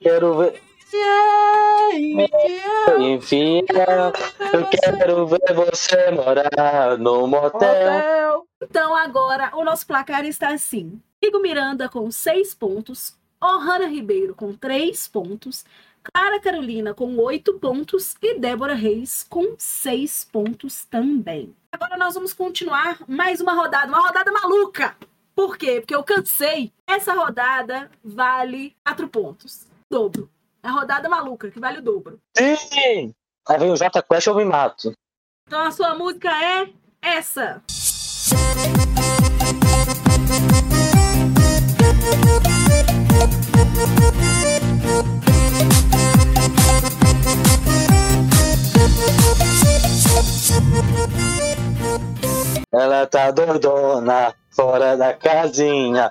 [0.00, 0.62] Quero ver.
[0.92, 2.63] Yeah, infiel.
[3.12, 4.12] Infiel.
[4.52, 8.46] Eu quero ver você morar no motel.
[8.62, 11.00] Então, agora, o nosso placar está assim.
[11.22, 15.64] Igor Miranda com seis pontos, Ohana Ribeiro com três pontos,
[16.02, 21.54] Clara Carolina com oito pontos e Débora Reis com seis pontos também.
[21.72, 24.94] Agora nós vamos continuar mais uma rodada, uma rodada maluca.
[25.34, 25.80] Por quê?
[25.80, 26.72] Porque eu cansei.
[26.86, 29.66] Essa rodada vale quatro pontos.
[29.90, 30.28] Dobro.
[30.64, 32.18] É rodada maluca, que vale o dobro.
[32.34, 33.14] Sim!
[33.46, 34.94] Aí vem o J Quest eu me mato.
[35.46, 36.72] Então a sua música é
[37.02, 37.62] essa.
[52.72, 56.10] Ela tá doidona, fora da casinha.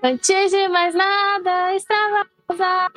[0.00, 2.92] Antes de mais nada, extravasa.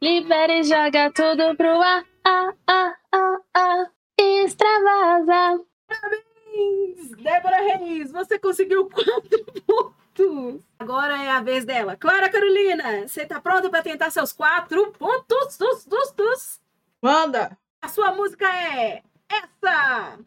[0.00, 2.04] Libera e joga tudo pro ar.
[2.24, 3.86] Ah, ah, ah, ah.
[4.18, 5.60] Extravasa.
[5.86, 8.10] Parabéns, Débora Reis.
[8.10, 10.64] Você conseguiu quatro pontos.
[10.78, 11.94] Agora é a vez dela.
[11.96, 15.58] Clara Carolina, você está pronta para tentar seus quatro pontos?
[15.58, 16.60] Tus, tus, tus.
[17.02, 17.56] Manda.
[17.82, 20.18] A sua música é essa.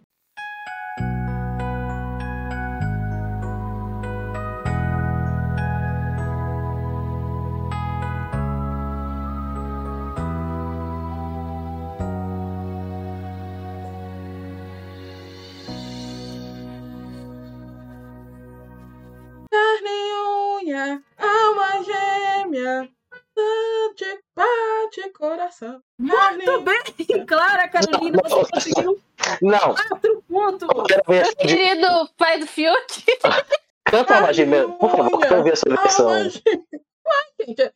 [20.83, 22.89] Unha, alma gêmea.
[23.35, 25.81] Bate, bate coração.
[25.97, 26.83] Muito bem,
[27.27, 29.01] Clara Carolina, você conseguiu
[29.41, 30.67] Não, quatro pontos.
[30.67, 31.35] de...
[31.37, 33.03] Querido pai do Fiuk.
[33.85, 36.09] Canta uma gêmea, por favor, quero ver essa versão.
[36.09, 37.73] Alma gêmea.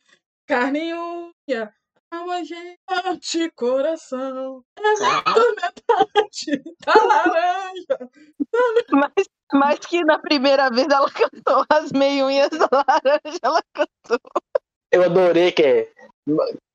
[0.48, 1.74] Carne e unha,
[2.12, 2.78] alma gêmea.
[2.88, 4.64] Bate coração.
[4.80, 8.10] Exato, metade da laranja.
[8.92, 14.20] Mas, mas que na primeira vez ela cantou as meiunhas da laranja, ela cantou.
[14.92, 15.90] Eu adorei que é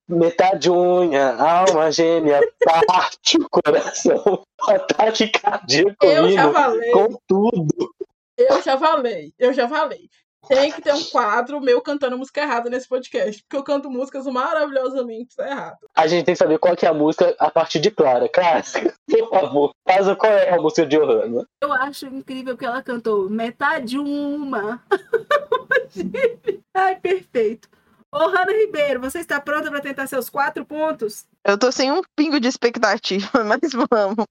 [0.08, 2.40] metade unha, alma gêmea,
[2.87, 6.52] parte o coração, ataque cardíaco Eu já
[6.92, 7.94] com tudo.
[8.37, 10.08] Eu já falei, eu já falei.
[10.48, 14.26] Tem que ter um quadro meu cantando música errada nesse podcast, porque eu canto músicas
[14.26, 15.78] maravilhosamente erradas.
[15.94, 18.28] A gente tem que saber qual que é a música a partir de Clara.
[18.28, 18.62] Clara,
[19.09, 21.46] por favor, faz qual é a música de Johanna.
[21.61, 24.83] Eu acho incrível que ela cantou metade uma.
[26.74, 27.68] Ai, perfeito.
[28.14, 31.24] Ô, Hanna Ribeiro, você está pronta para tentar seus quatro pontos?
[31.46, 34.26] Eu tô sem um pingo de expectativa, mas vamos.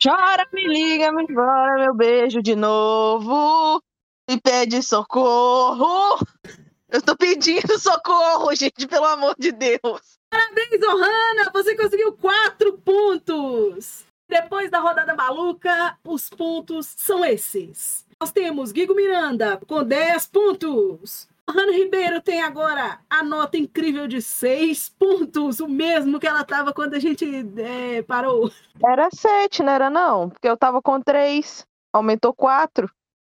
[0.00, 3.82] Chora, me liga, me embora, meu beijo de novo.
[4.30, 6.24] E pede socorro.
[6.88, 10.18] Eu tô pedindo socorro, gente, pelo amor de Deus.
[10.30, 11.50] Parabéns, ô, Hanna!
[11.52, 14.04] Você conseguiu quatro pontos.
[14.28, 18.06] Depois da rodada maluca, os pontos são esses.
[18.20, 21.28] Nós temos Guigo Miranda com 10 pontos.
[21.50, 26.72] Hanna Ribeiro tem agora a nota incrível de 6 pontos, o mesmo que ela tava
[26.72, 27.24] quando a gente
[27.58, 28.50] é, parou.
[28.84, 30.28] Era sete, não era não?
[30.30, 31.66] Porque eu tava com três.
[31.92, 32.90] Aumentou quatro.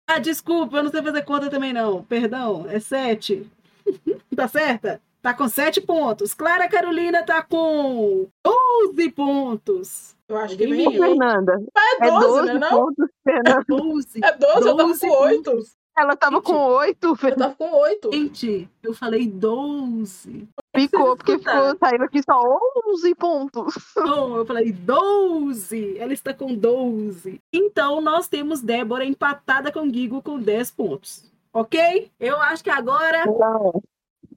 [0.08, 2.02] Ah, desculpa, eu não sei fazer conta também não.
[2.04, 3.50] Perdão, é 7.
[4.34, 5.00] tá certa?
[5.20, 6.32] Tá com 7 pontos.
[6.32, 10.16] Clara Carolina tá com 12 pontos.
[10.28, 10.96] Eu acho que viu, aí.
[10.96, 11.60] Fernanda,
[12.00, 12.58] é é 12, 12 né?
[12.58, 12.70] Não?
[12.70, 13.64] pontos, Fernanda.
[13.68, 14.24] 12.
[14.24, 15.62] É 12, eu tava 12 com 8.
[15.98, 18.12] Ela tava com oito, Eu tava com 8.
[18.12, 20.46] Gente, eu falei 12.
[20.76, 22.38] Ficou, porque ficou, saiu aqui só
[22.86, 23.74] 11 pontos.
[23.96, 25.96] Não, eu falei 12.
[25.98, 27.40] Ela está com 12.
[27.50, 31.24] Então, nós temos Débora empatada com Guigo com 10 pontos.
[31.50, 32.12] Ok?
[32.20, 33.80] Eu acho que agora, Não.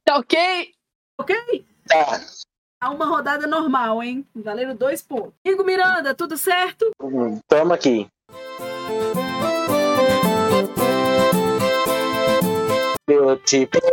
[0.02, 0.72] Tá ok?
[1.20, 1.66] ok?
[1.86, 2.20] Tá.
[2.82, 4.26] Há uma rodada normal, hein?
[4.34, 5.34] Valendo dois pontos.
[5.46, 6.90] Guigo Miranda, tudo certo?
[7.02, 8.08] Hum, Toma aqui.
[13.20, 13.84] Eu te pego,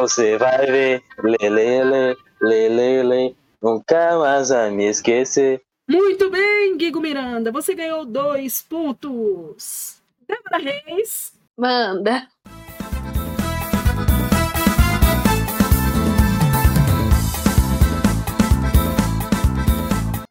[0.00, 1.04] você vai ver.
[1.22, 3.34] Lê, lê.
[3.62, 5.62] Nunca mais vai me esquecer.
[5.86, 7.52] Muito bem, Guigo Miranda.
[7.52, 10.00] Você ganhou dois pontos.
[10.26, 10.56] Débora
[10.86, 11.34] Reis.
[11.54, 12.26] Manda.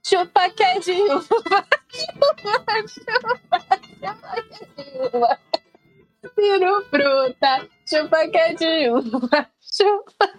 [0.03, 0.81] Chupa que é.
[0.81, 1.67] Chupa,
[2.89, 3.61] chupa,
[5.47, 5.60] é.
[6.35, 7.67] Tiro fruta.
[7.87, 9.49] Chupa que é de uva.
[9.59, 10.29] Chupa.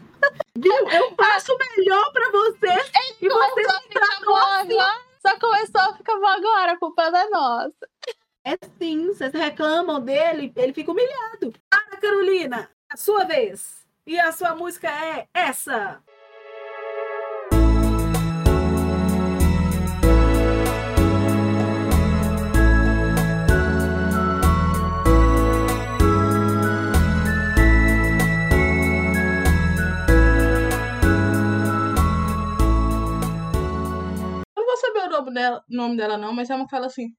[0.56, 0.72] Viu?
[0.90, 2.74] Eu faço melhor pra você.
[3.20, 5.02] E você Começou a me ficar tratam bom assim.
[5.20, 6.72] Só começou a ficar bom agora.
[6.72, 7.88] A culpa não é nossa.
[8.44, 11.52] É sim, vocês reclamam dele, ele fica humilhado.
[11.72, 13.86] Ana Carolina, a sua vez.
[14.04, 16.02] E a sua música é essa.
[35.32, 37.14] Vou saber o nome dela, dela não, mas é uma que fala assim.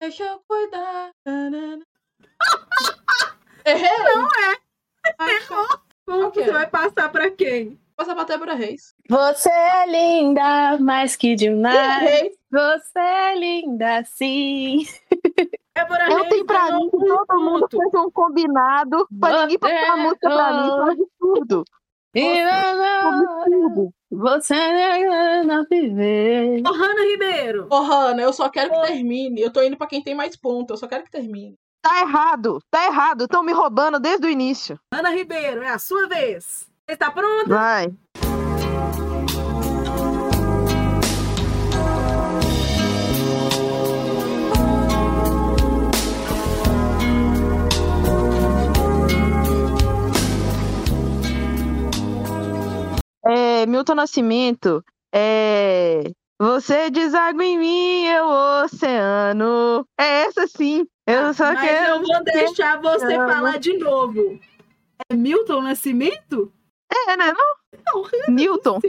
[0.00, 1.10] Deixa eu cuidar.
[3.64, 3.90] Errei?
[4.14, 5.34] Não é.
[5.34, 5.66] Errou.
[6.06, 6.44] Como Ok.
[6.44, 7.80] você vai passar pra quem?
[7.96, 8.94] Passar pra Débora Reis.
[9.08, 12.02] Você é linda, mais que demais.
[12.02, 12.32] Errei.
[12.50, 14.84] Você é linda, sim.
[15.74, 19.92] Débora Eu Reis tenho pra mim que todo mundo fez um combinado pra ninguém passar
[19.92, 20.68] a música pra mim.
[20.68, 21.64] É um absurdo.
[22.22, 23.90] Não, absurdo.
[24.10, 24.54] você
[25.44, 26.62] não viver.
[26.66, 27.66] Ô, Hanna Ribeiro.
[27.70, 29.40] Ô, Hanna, eu só quero que termine.
[29.40, 30.70] Eu tô indo pra quem tem mais pontos.
[30.70, 31.54] Eu só quero que termine.
[31.82, 33.24] Tá errado, tá errado.
[33.24, 34.78] Estão me roubando desde o início.
[34.92, 36.66] Ana Ribeiro, é a sua vez.
[36.86, 37.48] Você está pronta?
[37.48, 37.86] Vai.
[53.28, 54.84] É, Milton Nascimento,
[55.14, 56.04] é,
[56.40, 58.26] você deságua em mim, eu
[58.64, 59.86] oceano.
[59.98, 60.86] É essa sim.
[61.06, 61.94] Eu só Mas quero.
[61.94, 63.32] eu vou deixar você Amo.
[63.32, 64.38] falar de novo.
[65.10, 66.52] É Milton Nascimento?
[66.92, 67.32] É, né?
[67.32, 68.02] Não?
[68.02, 68.80] Não, Newton.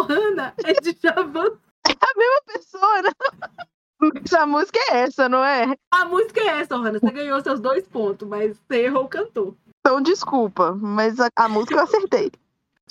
[0.00, 1.58] Hanna, é de Javan.
[1.86, 3.10] A mesma pessoa, né?
[4.24, 5.74] Essa música é essa, não é?
[5.90, 6.98] A música é essa, Hanna.
[6.98, 9.54] Você ganhou seus dois pontos, mas você errou o cantor.
[9.80, 12.30] Então, desculpa, mas a, a música eu acertei.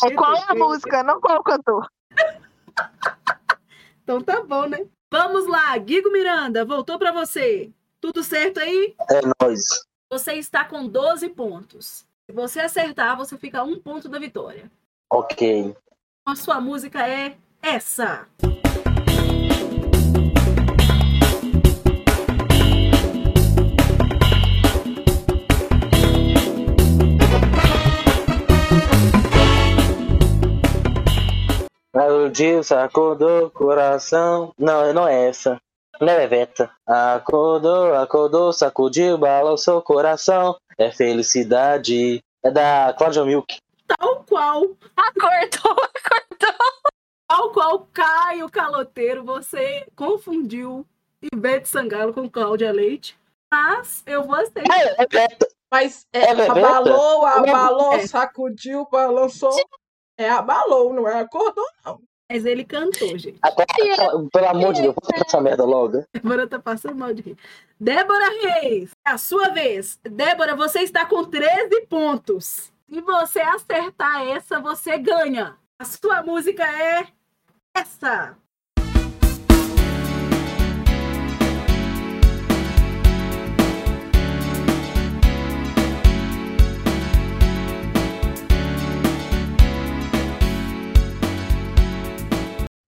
[0.04, 1.90] É qual é a música, não qual o cantor.
[4.04, 4.86] Então tá bom, né?
[5.10, 7.72] Vamos lá, Guigo Miranda, voltou pra você.
[8.02, 8.94] Tudo certo aí?
[9.10, 9.64] É nóis.
[10.10, 12.06] Você está com 12 pontos.
[12.26, 14.70] Se você acertar, você fica a um ponto da vitória.
[15.10, 15.74] Ok.
[16.26, 18.28] A sua música é essa.
[31.94, 34.52] Aludiu, acordou, coração.
[34.58, 35.60] Não, não é essa.
[36.02, 36.72] Não é Beveta.
[36.88, 40.56] Acordou, acordou, sacudiu, balançou o coração.
[40.78, 42.24] É felicidade.
[42.44, 43.58] É da Claudia Milk.
[43.86, 44.64] Tal qual,
[44.98, 46.58] Acordou, acordou.
[47.28, 50.86] tal qual Caio Caloteiro, você confundiu
[51.32, 53.16] Ivete Sangalo com Cláudia Leite.
[53.52, 54.64] Mas eu vou aceitar.
[54.76, 55.28] É, é.
[55.72, 58.08] Mas é, É abalou, abalou, É.
[58.08, 59.56] sacudiu, balançou.
[60.18, 61.66] É abalou, não é acordou.
[62.30, 63.38] Mas ele cantou, gente.
[63.41, 63.68] Agora,
[64.32, 66.03] Pelo amor de Deus, vou essa merda logo.
[66.14, 67.38] Débora tá passando mal de rir.
[67.80, 69.99] Débora Reis, é a sua vez.
[70.03, 72.72] Débora, você está com 13 pontos.
[72.89, 75.57] Se você acertar essa, você ganha.
[75.80, 77.07] A sua música é
[77.76, 78.38] essa.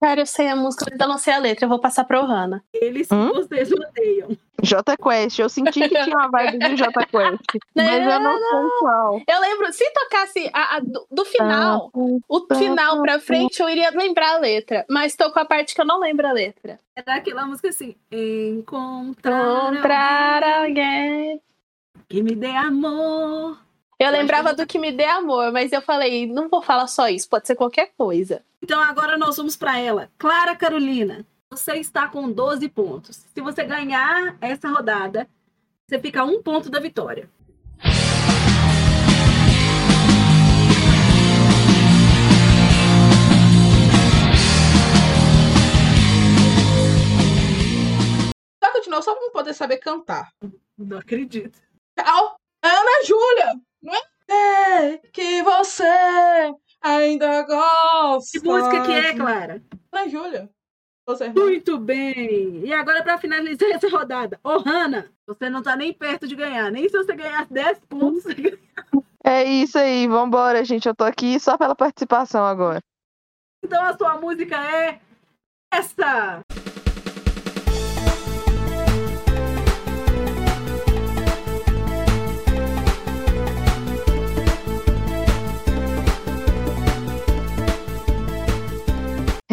[0.06, 1.66] Cara, eu sei a música, mas eu não sei a letra.
[1.66, 2.64] Eu vou passar pra Ohana.
[2.72, 3.30] Eles Hum?
[3.34, 4.38] vocês odeiam.
[4.62, 7.40] J Quest, eu senti que tinha uma vibe de J Quest.
[7.76, 9.22] mas eu não sei qual.
[9.28, 11.90] Eu lembro, se tocasse a, a do, do final,
[12.30, 14.86] o final pra frente, eu iria lembrar a letra.
[14.88, 16.80] Mas tocou a parte que eu não lembro a letra.
[16.96, 21.42] Era aquela música assim: Encontrar Encontrar alguém.
[22.08, 23.58] que me dê amor.
[23.98, 27.30] Eu lembrava do que me dê amor, mas eu falei, não vou falar só isso,
[27.30, 28.44] pode ser qualquer coisa.
[28.62, 30.12] Então agora nós vamos para ela.
[30.18, 33.26] Clara Carolina, você está com 12 pontos.
[33.34, 35.30] Se você ganhar essa rodada,
[35.88, 37.30] você fica a um ponto da vitória.
[48.62, 50.34] Só continuar só pra poder saber cantar.
[50.78, 51.58] Não acredito.
[51.98, 54.02] Au, é Ana Júlia, não é?
[54.28, 55.84] É que você
[56.82, 58.40] ainda gosta.
[58.40, 59.62] Que música que é, Clara?
[59.92, 60.50] Ana Júlia.
[61.08, 62.66] Você Muito bem.
[62.66, 64.40] E agora para finalizar essa rodada.
[64.44, 66.72] Ô, Hanna, você não tá nem perto de ganhar.
[66.72, 68.24] Nem se você ganhar 10 pontos.
[68.24, 68.58] você ganha.
[69.24, 70.88] É isso aí, vambora, gente.
[70.88, 72.80] Eu tô aqui só pela participação agora.
[73.64, 75.00] Então a sua música é
[75.72, 76.42] essa.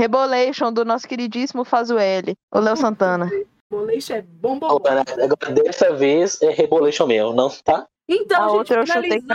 [0.03, 3.31] Rebolation do nosso queridíssimo Fazueli, o Léo Santana.
[3.71, 5.05] Boleixe é bom, bom, Agora,
[5.55, 7.87] dessa vez é Rebolation meu, não tá?
[8.09, 9.27] Então, A gente, outra eu chutei que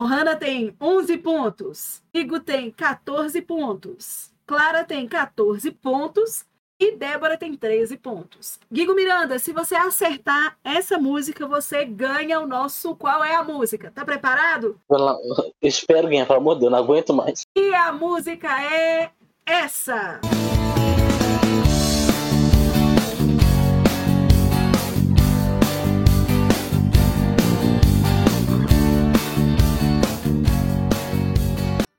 [0.00, 2.02] o Hanna tem 11 pontos.
[2.12, 4.32] Igor tem 14 pontos.
[4.44, 6.44] Clara tem 14 pontos.
[6.80, 8.58] E Débora tem 13 pontos.
[8.72, 13.92] Guigo Miranda, se você acertar essa música, você ganha o nosso Qual é a Música?
[13.94, 14.80] Tá preparado?
[14.90, 17.42] Eu espero ganhar, pelo amor de Deus, não aguento mais.
[17.56, 19.10] E a música é
[19.50, 20.20] essa.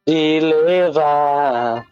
[0.07, 1.85] De levar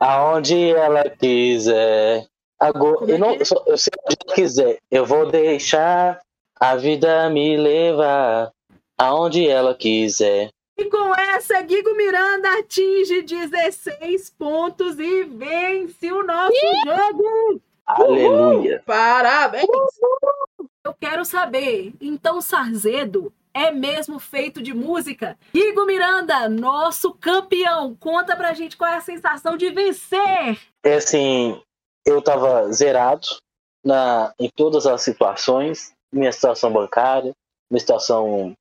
[0.00, 2.26] aonde ela quiser.
[2.58, 3.34] Agora, é eu, não, é?
[3.34, 4.78] onde ela quiser.
[4.90, 6.20] Eu vou deixar
[6.58, 8.50] a vida me levar
[8.98, 10.50] aonde ela quiser.
[10.76, 16.54] E com essa, Guigo Miranda atinge 16 pontos e vence o nosso
[16.84, 17.60] jogo.
[17.86, 18.82] Aleluia.
[18.86, 19.66] Parabéns.
[20.84, 25.38] Eu quero saber, então Sarzedo é mesmo feito de música?
[25.52, 30.58] Guigo Miranda, nosso campeão, conta pra gente qual é a sensação de vencer.
[30.82, 31.60] É assim,
[32.04, 33.26] eu tava zerado
[33.84, 35.92] na, em todas as situações.
[36.12, 37.32] Minha situação bancária,
[37.70, 38.52] minha situação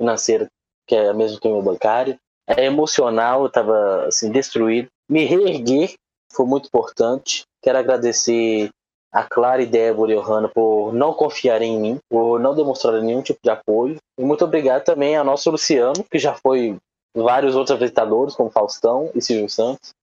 [0.00, 0.46] financeira,
[0.92, 2.20] que é a mesma que a minha bancária.
[2.46, 4.88] É emocional, eu tava assim, destruído.
[5.08, 5.94] Me reerguer
[6.30, 7.44] foi muito importante.
[7.62, 8.68] Quero agradecer
[9.10, 13.22] a Clara e Débora e Johanna por não confiarem em mim, por não demonstrarem nenhum
[13.22, 13.96] tipo de apoio.
[14.18, 16.76] E muito obrigado também ao nosso Luciano, que já foi
[17.16, 19.94] vários outros apresentadores, como Faustão e Silvio Santos.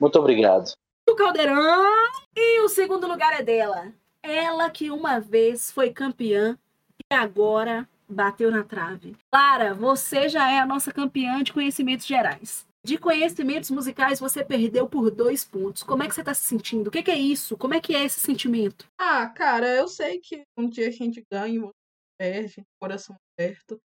[0.00, 0.72] Muito obrigado.
[1.06, 1.84] O Caldeirão
[2.34, 3.92] e o segundo lugar é dela.
[4.22, 6.56] Ela que uma vez foi campeã
[6.98, 9.16] e agora bateu na trave.
[9.32, 12.66] Clara, você já é a nossa campeã de conhecimentos gerais.
[12.82, 15.82] De conhecimentos musicais, você perdeu por dois pontos.
[15.82, 16.88] Como é que você tá se sentindo?
[16.88, 17.56] O que, que é isso?
[17.56, 18.86] Como é que é esse sentimento?
[18.98, 21.76] Ah, cara, eu sei que um dia a gente ganha outro
[22.18, 23.78] perde, coração aberto.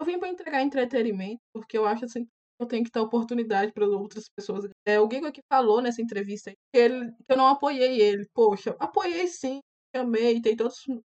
[0.00, 3.72] Eu vim pra entregar entretenimento, porque eu acho assim que eu tenho que dar oportunidade
[3.72, 4.68] para outras pessoas.
[4.86, 8.26] É, o Gigo aqui falou nessa entrevista que, ele, que eu não apoiei ele.
[8.34, 9.60] Poxa, apoiei sim,
[9.94, 10.76] amei, tem todas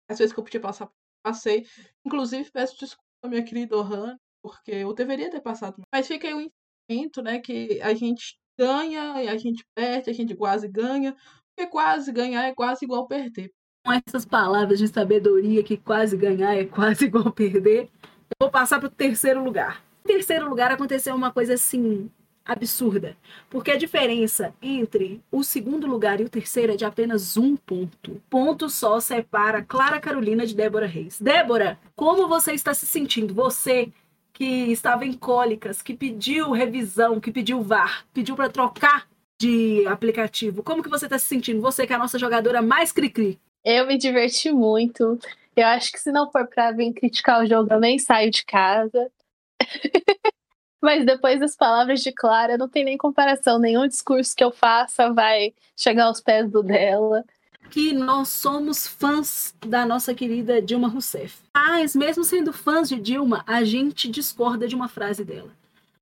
[0.10, 0.90] as vezes que eu podia passar,
[1.24, 1.66] passei.
[2.06, 5.82] Inclusive, peço desculpa minha querida Ohana, porque eu deveria ter passado.
[5.94, 6.42] Mas fica aí o
[6.90, 11.16] ensinamento, né, que a gente ganha e a gente perde, a gente quase ganha.
[11.56, 13.52] Porque quase ganhar é quase igual perder.
[13.86, 18.80] Com essas palavras de sabedoria que quase ganhar é quase igual perder, eu vou passar
[18.80, 19.84] para o terceiro lugar.
[20.06, 22.10] Em terceiro lugar aconteceu uma coisa assim
[22.52, 23.16] absurda,
[23.50, 28.22] porque a diferença entre o segundo lugar e o terceiro é de apenas um ponto.
[28.30, 31.20] Ponto só separa Clara Carolina de Débora Reis.
[31.20, 33.34] Débora, como você está se sentindo?
[33.34, 33.92] Você
[34.34, 39.08] que estava em cólicas, que pediu revisão, que pediu VAR, pediu para trocar
[39.40, 40.64] de aplicativo.
[40.64, 41.62] Como que você está se sentindo?
[41.62, 43.40] Você que é a nossa jogadora mais cri-cri.
[43.64, 45.20] Eu me diverti muito.
[45.56, 48.46] Eu acho que se não for pra vir criticar o jogo, eu nem saio de
[48.46, 49.12] casa.
[50.82, 53.60] Mas depois das palavras de Clara, não tem nem comparação.
[53.60, 57.24] Nenhum discurso que eu faça vai chegar aos pés do dela.
[57.70, 61.38] que nós somos fãs da nossa querida Dilma Rousseff.
[61.56, 65.52] Mas, mesmo sendo fãs de Dilma, a gente discorda de uma frase dela.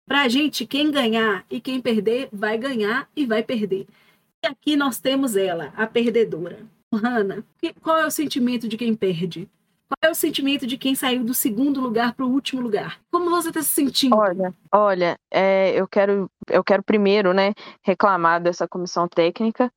[0.08, 3.86] Pra gente, quem ganhar e quem perder, vai ganhar e vai perder.
[4.44, 6.66] E aqui nós temos ela, a perdedora.
[6.92, 7.46] Hanna,
[7.82, 9.48] qual é o sentimento de quem perde?
[9.90, 13.00] Qual é o sentimento de quem saiu do segundo lugar para o último lugar?
[13.12, 14.16] Como você está se sentindo?
[14.16, 19.72] Olha, olha, é, eu quero, eu quero primeiro, né, reclamar dessa comissão técnica,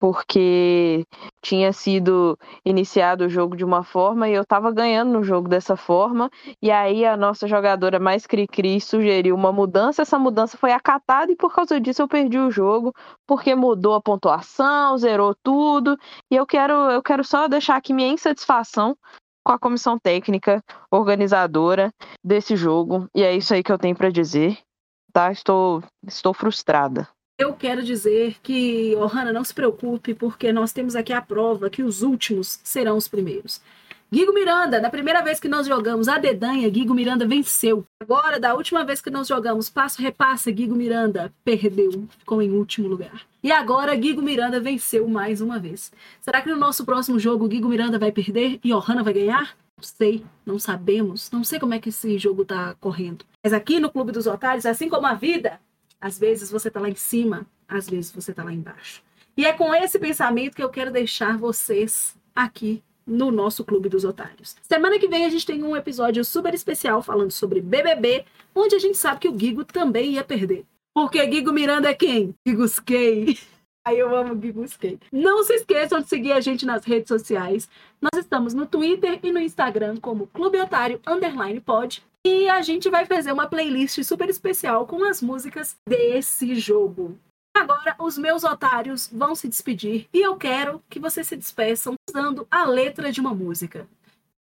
[0.00, 1.04] porque
[1.42, 5.76] tinha sido iniciado o jogo de uma forma e eu tava ganhando no jogo dessa
[5.76, 6.30] forma,
[6.62, 11.36] e aí a nossa jogadora mais cri-cri sugeriu uma mudança, essa mudança foi acatada e
[11.36, 12.94] por causa disso eu perdi o jogo,
[13.26, 15.98] porque mudou a pontuação, zerou tudo,
[16.30, 18.96] e eu quero, eu quero só deixar aqui minha insatisfação
[19.44, 21.90] com a comissão técnica organizadora
[22.24, 23.08] desse jogo.
[23.14, 24.58] E é isso aí que eu tenho pra dizer.
[25.12, 25.32] Tá?
[25.32, 27.08] Estou, estou frustrada.
[27.38, 31.82] Eu quero dizer que, Ohana, não se preocupe, porque nós temos aqui a prova que
[31.84, 33.60] os últimos serão os primeiros.
[34.10, 37.84] Guigo Miranda, da primeira vez que nós jogamos a dedanha, Guigo Miranda venceu.
[38.00, 42.88] Agora, da última vez que nós jogamos passo repassa, Guigo Miranda perdeu, ficou em último
[42.88, 43.26] lugar.
[43.42, 45.92] E agora, Guigo Miranda venceu mais uma vez.
[46.22, 49.54] Será que no nosso próximo jogo, Guigo Miranda vai perder e Ohana vai ganhar?
[49.76, 53.26] Não sei, não sabemos, não sei como é que esse jogo tá correndo.
[53.44, 55.60] Mas aqui no Clube dos Otários, assim como a vida,
[56.00, 59.02] às vezes você tá lá em cima, às vezes você tá lá embaixo.
[59.36, 64.04] E é com esse pensamento que eu quero deixar vocês aqui no nosso Clube dos
[64.04, 64.54] Otários.
[64.62, 68.78] Semana que vem a gente tem um episódio super especial falando sobre BBB, onde a
[68.78, 70.64] gente sabe que o Gigo também ia perder.
[70.94, 72.34] Porque Gigo Miranda é quem?
[72.46, 73.38] Gigusquei.
[73.86, 74.98] Aí eu amo Gigusquei.
[75.10, 77.68] Não se esqueçam de seguir a gente nas redes sociais.
[78.00, 82.02] Nós estamos no Twitter e no Instagram como Clube Otário Underline Pod.
[82.26, 87.16] E a gente vai fazer uma playlist super especial com as músicas desse jogo.
[87.54, 92.46] Agora, os meus otários vão se despedir e eu quero que vocês se despeçam usando
[92.50, 93.86] a letra de uma música.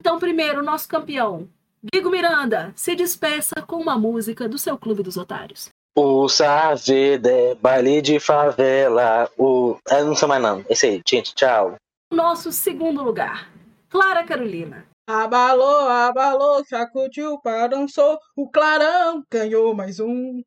[0.01, 1.49] Então, primeiro, nosso campeão,
[1.93, 5.69] Guigo Miranda, se despeça com uma música do seu Clube dos Otários.
[5.97, 9.31] O Saveda, baile de favela.
[9.39, 9.79] O.
[9.89, 10.65] Eu não sei mais não.
[10.69, 11.77] Esse aí, gente, tchau.
[12.13, 13.51] Nosso segundo lugar,
[13.89, 14.87] Clara Carolina.
[15.09, 18.19] Abalou, abalou, sacudiu, balançou.
[18.37, 20.43] O Clarão ganhou mais um.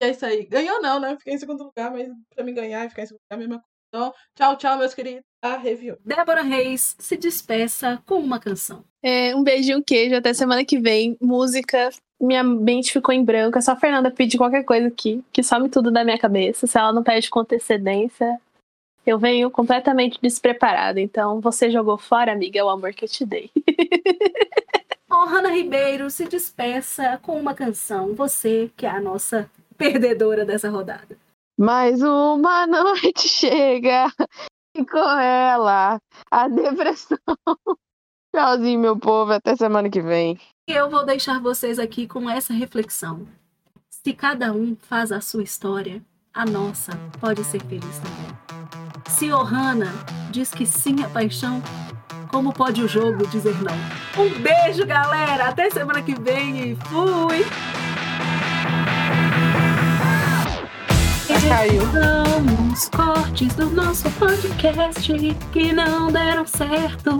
[0.00, 0.44] É isso aí.
[0.44, 1.16] Ganhou não, né?
[1.18, 3.38] Fiquei em segundo lugar, mas pra mim ganhar e ficar em segundo lugar é a
[3.38, 3.78] mesma coisa.
[3.88, 5.24] Então, tchau, tchau, meus queridos.
[5.40, 5.96] A review.
[6.04, 8.84] Débora Reis, se despeça com uma canção.
[9.02, 10.16] É, um beijo e um queijo.
[10.16, 11.16] Até semana que vem.
[11.20, 11.90] Música.
[12.20, 13.56] Minha mente ficou em branco.
[13.56, 16.66] É só a Fernanda pedir qualquer coisa aqui, que some tudo da minha cabeça.
[16.66, 18.40] Se ela não pede com antecedência,
[19.06, 21.00] eu venho completamente despreparada.
[21.00, 23.50] Então, você jogou fora, amiga, é o amor que eu te dei.
[25.10, 28.14] Ó, Hanna Ribeiro, se despeça com uma canção.
[28.14, 31.16] Você, que é a nossa perdedora dessa rodada.
[31.58, 34.12] Mais uma noite chega
[34.76, 35.98] e com ela
[36.30, 37.18] a depressão.
[38.34, 39.32] Tchauzinho, meu povo.
[39.32, 40.38] Até semana que vem.
[40.68, 43.26] E eu vou deixar vocês aqui com essa reflexão.
[43.88, 46.02] Se cada um faz a sua história,
[46.34, 48.38] a nossa pode ser feliz também.
[49.08, 49.92] Se Ohana
[50.30, 51.62] diz que sim à paixão,
[52.30, 54.22] como pode o jogo dizer não?
[54.22, 55.48] Um beijo, galera!
[55.48, 57.97] Até semana que vem e fui!
[61.48, 61.80] Caiu.
[61.80, 65.12] São os cortes do nosso podcast
[65.50, 67.18] que não deram certo.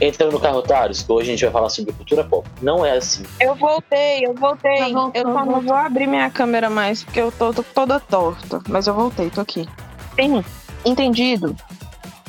[0.00, 2.48] Entra no Carro Otários, que hoje a gente vai falar sobre cultura pop.
[2.60, 3.22] Não é assim.
[3.40, 4.76] Eu voltei, eu voltei.
[4.76, 5.62] Já voltou, eu só não voltou.
[5.62, 8.60] vou abrir minha câmera mais, porque eu tô, tô toda torta.
[8.68, 9.68] Mas eu voltei, tô aqui.
[10.16, 10.44] Sim,
[10.84, 11.54] entendido.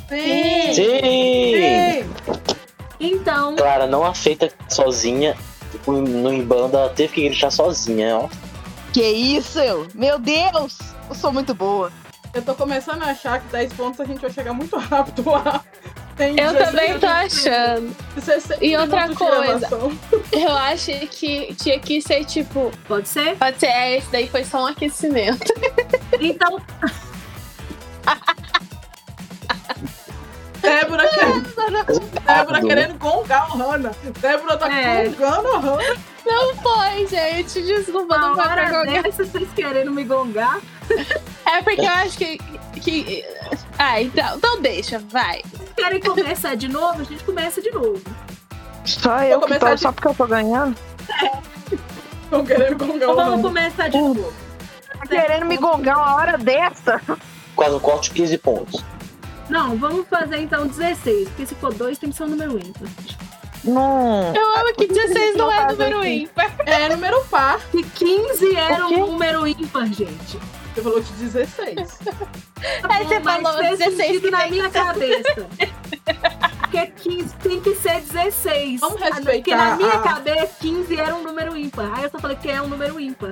[0.08, 0.74] Sim!
[0.74, 2.10] Sim!
[3.00, 5.36] Então, Clara não aceita sozinha.
[5.88, 8.30] No no em banda, ela teve que gritar sozinha, ó.
[8.94, 9.60] Que isso?
[9.96, 10.78] Meu Deus!
[11.10, 11.92] Eu sou muito boa.
[12.34, 15.62] Eu tô começando a achar que 10 pontos a gente vai chegar muito rápido lá.
[16.16, 17.96] Tem Eu 16 também tô achando.
[18.16, 19.68] 16 E outra coisa.
[20.32, 22.72] Eu acho que tinha que ser tipo.
[22.88, 23.36] pode ser?
[23.38, 25.52] Pode ser, é, esse daí foi só um aquecimento.
[26.22, 26.60] Então,
[30.62, 31.50] Débora querendo,
[32.26, 33.92] Débora querendo gongar o Hannah.
[34.20, 35.08] Débora tá É.
[35.10, 35.98] gongando o Hannah.
[36.26, 37.62] Não foi, gente.
[37.62, 40.60] Desculpa, uma não foi pra dessa, vocês querendo me gongar.
[41.46, 42.38] É porque eu acho que.
[42.80, 43.26] que...
[43.78, 44.38] Ah, então.
[44.38, 45.42] Então deixa, vai.
[45.76, 47.02] Querem começar de novo?
[47.02, 48.02] A gente começa de novo.
[48.86, 50.76] Só eu que tô, de- só porque eu tô ganhando.
[52.24, 54.34] Estão querendo gongar Então vamos começar de novo.
[55.00, 57.02] Tá querendo me gongar uma hora dessa?
[57.56, 58.84] Quase um corte de 15 pontos.
[59.50, 62.88] Não, vamos fazer então 16, porque se for 2 tem que ser um número ímpar.
[63.64, 64.34] Não.
[64.36, 66.10] Eu amo que 16 não é número aqui.
[66.24, 66.54] ímpar.
[66.66, 67.60] É número par.
[67.74, 70.38] E 15 era um número ímpar, gente.
[70.74, 72.00] Você falou de 16.
[72.00, 72.14] Tá
[72.90, 75.48] Aí você falou fez 16 sentido que na tem minha cabeça.
[76.62, 78.80] Porque 15 tem que ser 16.
[78.82, 81.92] Vamos Porque respeitar na minha a- cabeça 15 era um número ímpar.
[81.96, 83.32] Aí eu só falei que é um número ímpar.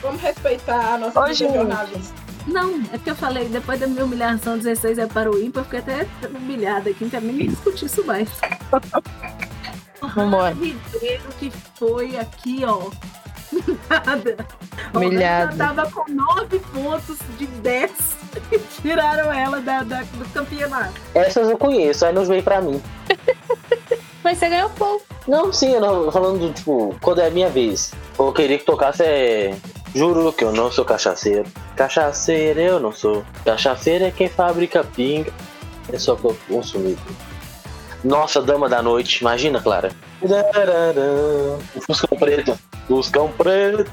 [0.00, 1.88] Vamos respeitar a nossa jornada.
[2.46, 5.64] Não, é porque eu falei, depois da minha humilhação 16 é para o ímpar, eu
[5.64, 8.26] fiquei até humilhada aqui, não quero nem discutir isso mais.
[10.00, 10.54] Vambora.
[10.54, 12.90] Ribeiro que foi aqui, ó.
[13.88, 14.36] Nada.
[14.94, 15.54] Humilhada.
[15.64, 17.90] Ela tava com 9 pontos de 10
[18.52, 20.92] e tiraram ela da, da- do campeonato.
[21.14, 22.80] Essas eu conheço, aí não veio pra mim.
[24.22, 25.04] Mas você ganhou pouco.
[25.26, 27.92] Não, sim, eu não falando do tipo, quando é a minha vez.
[28.18, 29.54] Eu queria que tocasse é.
[29.94, 31.44] Juro que eu não sou cachaceiro.
[31.74, 33.24] Cachaceiro eu não sou.
[33.44, 35.32] Cachaceiro é quem fabrica pinga.
[35.90, 37.00] É só consumido.
[38.04, 39.90] Nossa, dama da noite, imagina, Clara.
[41.74, 42.58] O Fuscão preto.
[42.86, 43.90] Fuscão preto.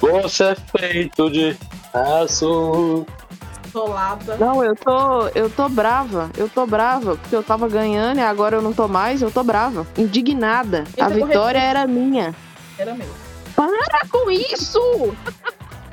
[0.00, 1.56] Você é feito de
[1.92, 3.06] aço.
[3.72, 4.36] Solada.
[4.36, 6.30] Não, eu tô, eu tô brava.
[6.36, 9.22] Eu tô brava porque eu tava ganhando e agora eu não tô mais.
[9.22, 10.84] Eu tô brava, indignada.
[10.88, 12.34] Esse A é vitória era minha.
[12.78, 13.14] Era mesmo.
[13.54, 14.80] Para com isso!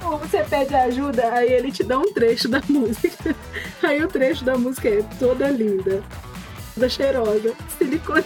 [0.04, 3.36] Ou você pede ajuda, aí ele te dá um trecho da música.
[3.84, 6.02] Aí o trecho da música é toda linda,
[6.78, 8.24] toda cheirosa, silicone,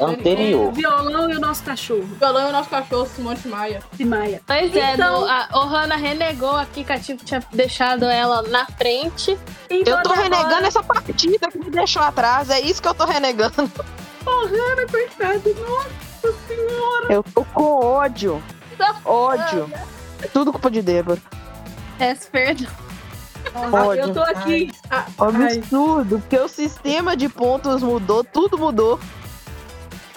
[0.00, 0.72] Anterior.
[0.72, 3.82] violão e o nosso cachorro, Violão é o nosso cachorro, Simone Maia.
[3.92, 4.40] de Maia.
[4.46, 8.66] Pois é, Então- no- a Ohana renegou aqui que a Tico tinha deixado ela na
[8.66, 9.38] frente.
[9.70, 12.50] Então, Eu tô agora- renegando essa partida que me deixou atrás.
[12.50, 13.70] É isso que eu tô renegando.
[14.26, 17.06] Ana, coitado, nossa senhora.
[17.12, 18.42] Eu tô com ódio.
[19.04, 19.70] Ódio.
[20.32, 21.20] Tudo culpa de Débora.
[21.96, 22.66] Peço perdão.
[23.54, 24.02] Ódio.
[24.02, 24.72] Eu tô aqui.
[24.90, 25.04] Ai,
[25.58, 28.98] Absurdo, porque o sistema de pontos mudou, tudo mudou.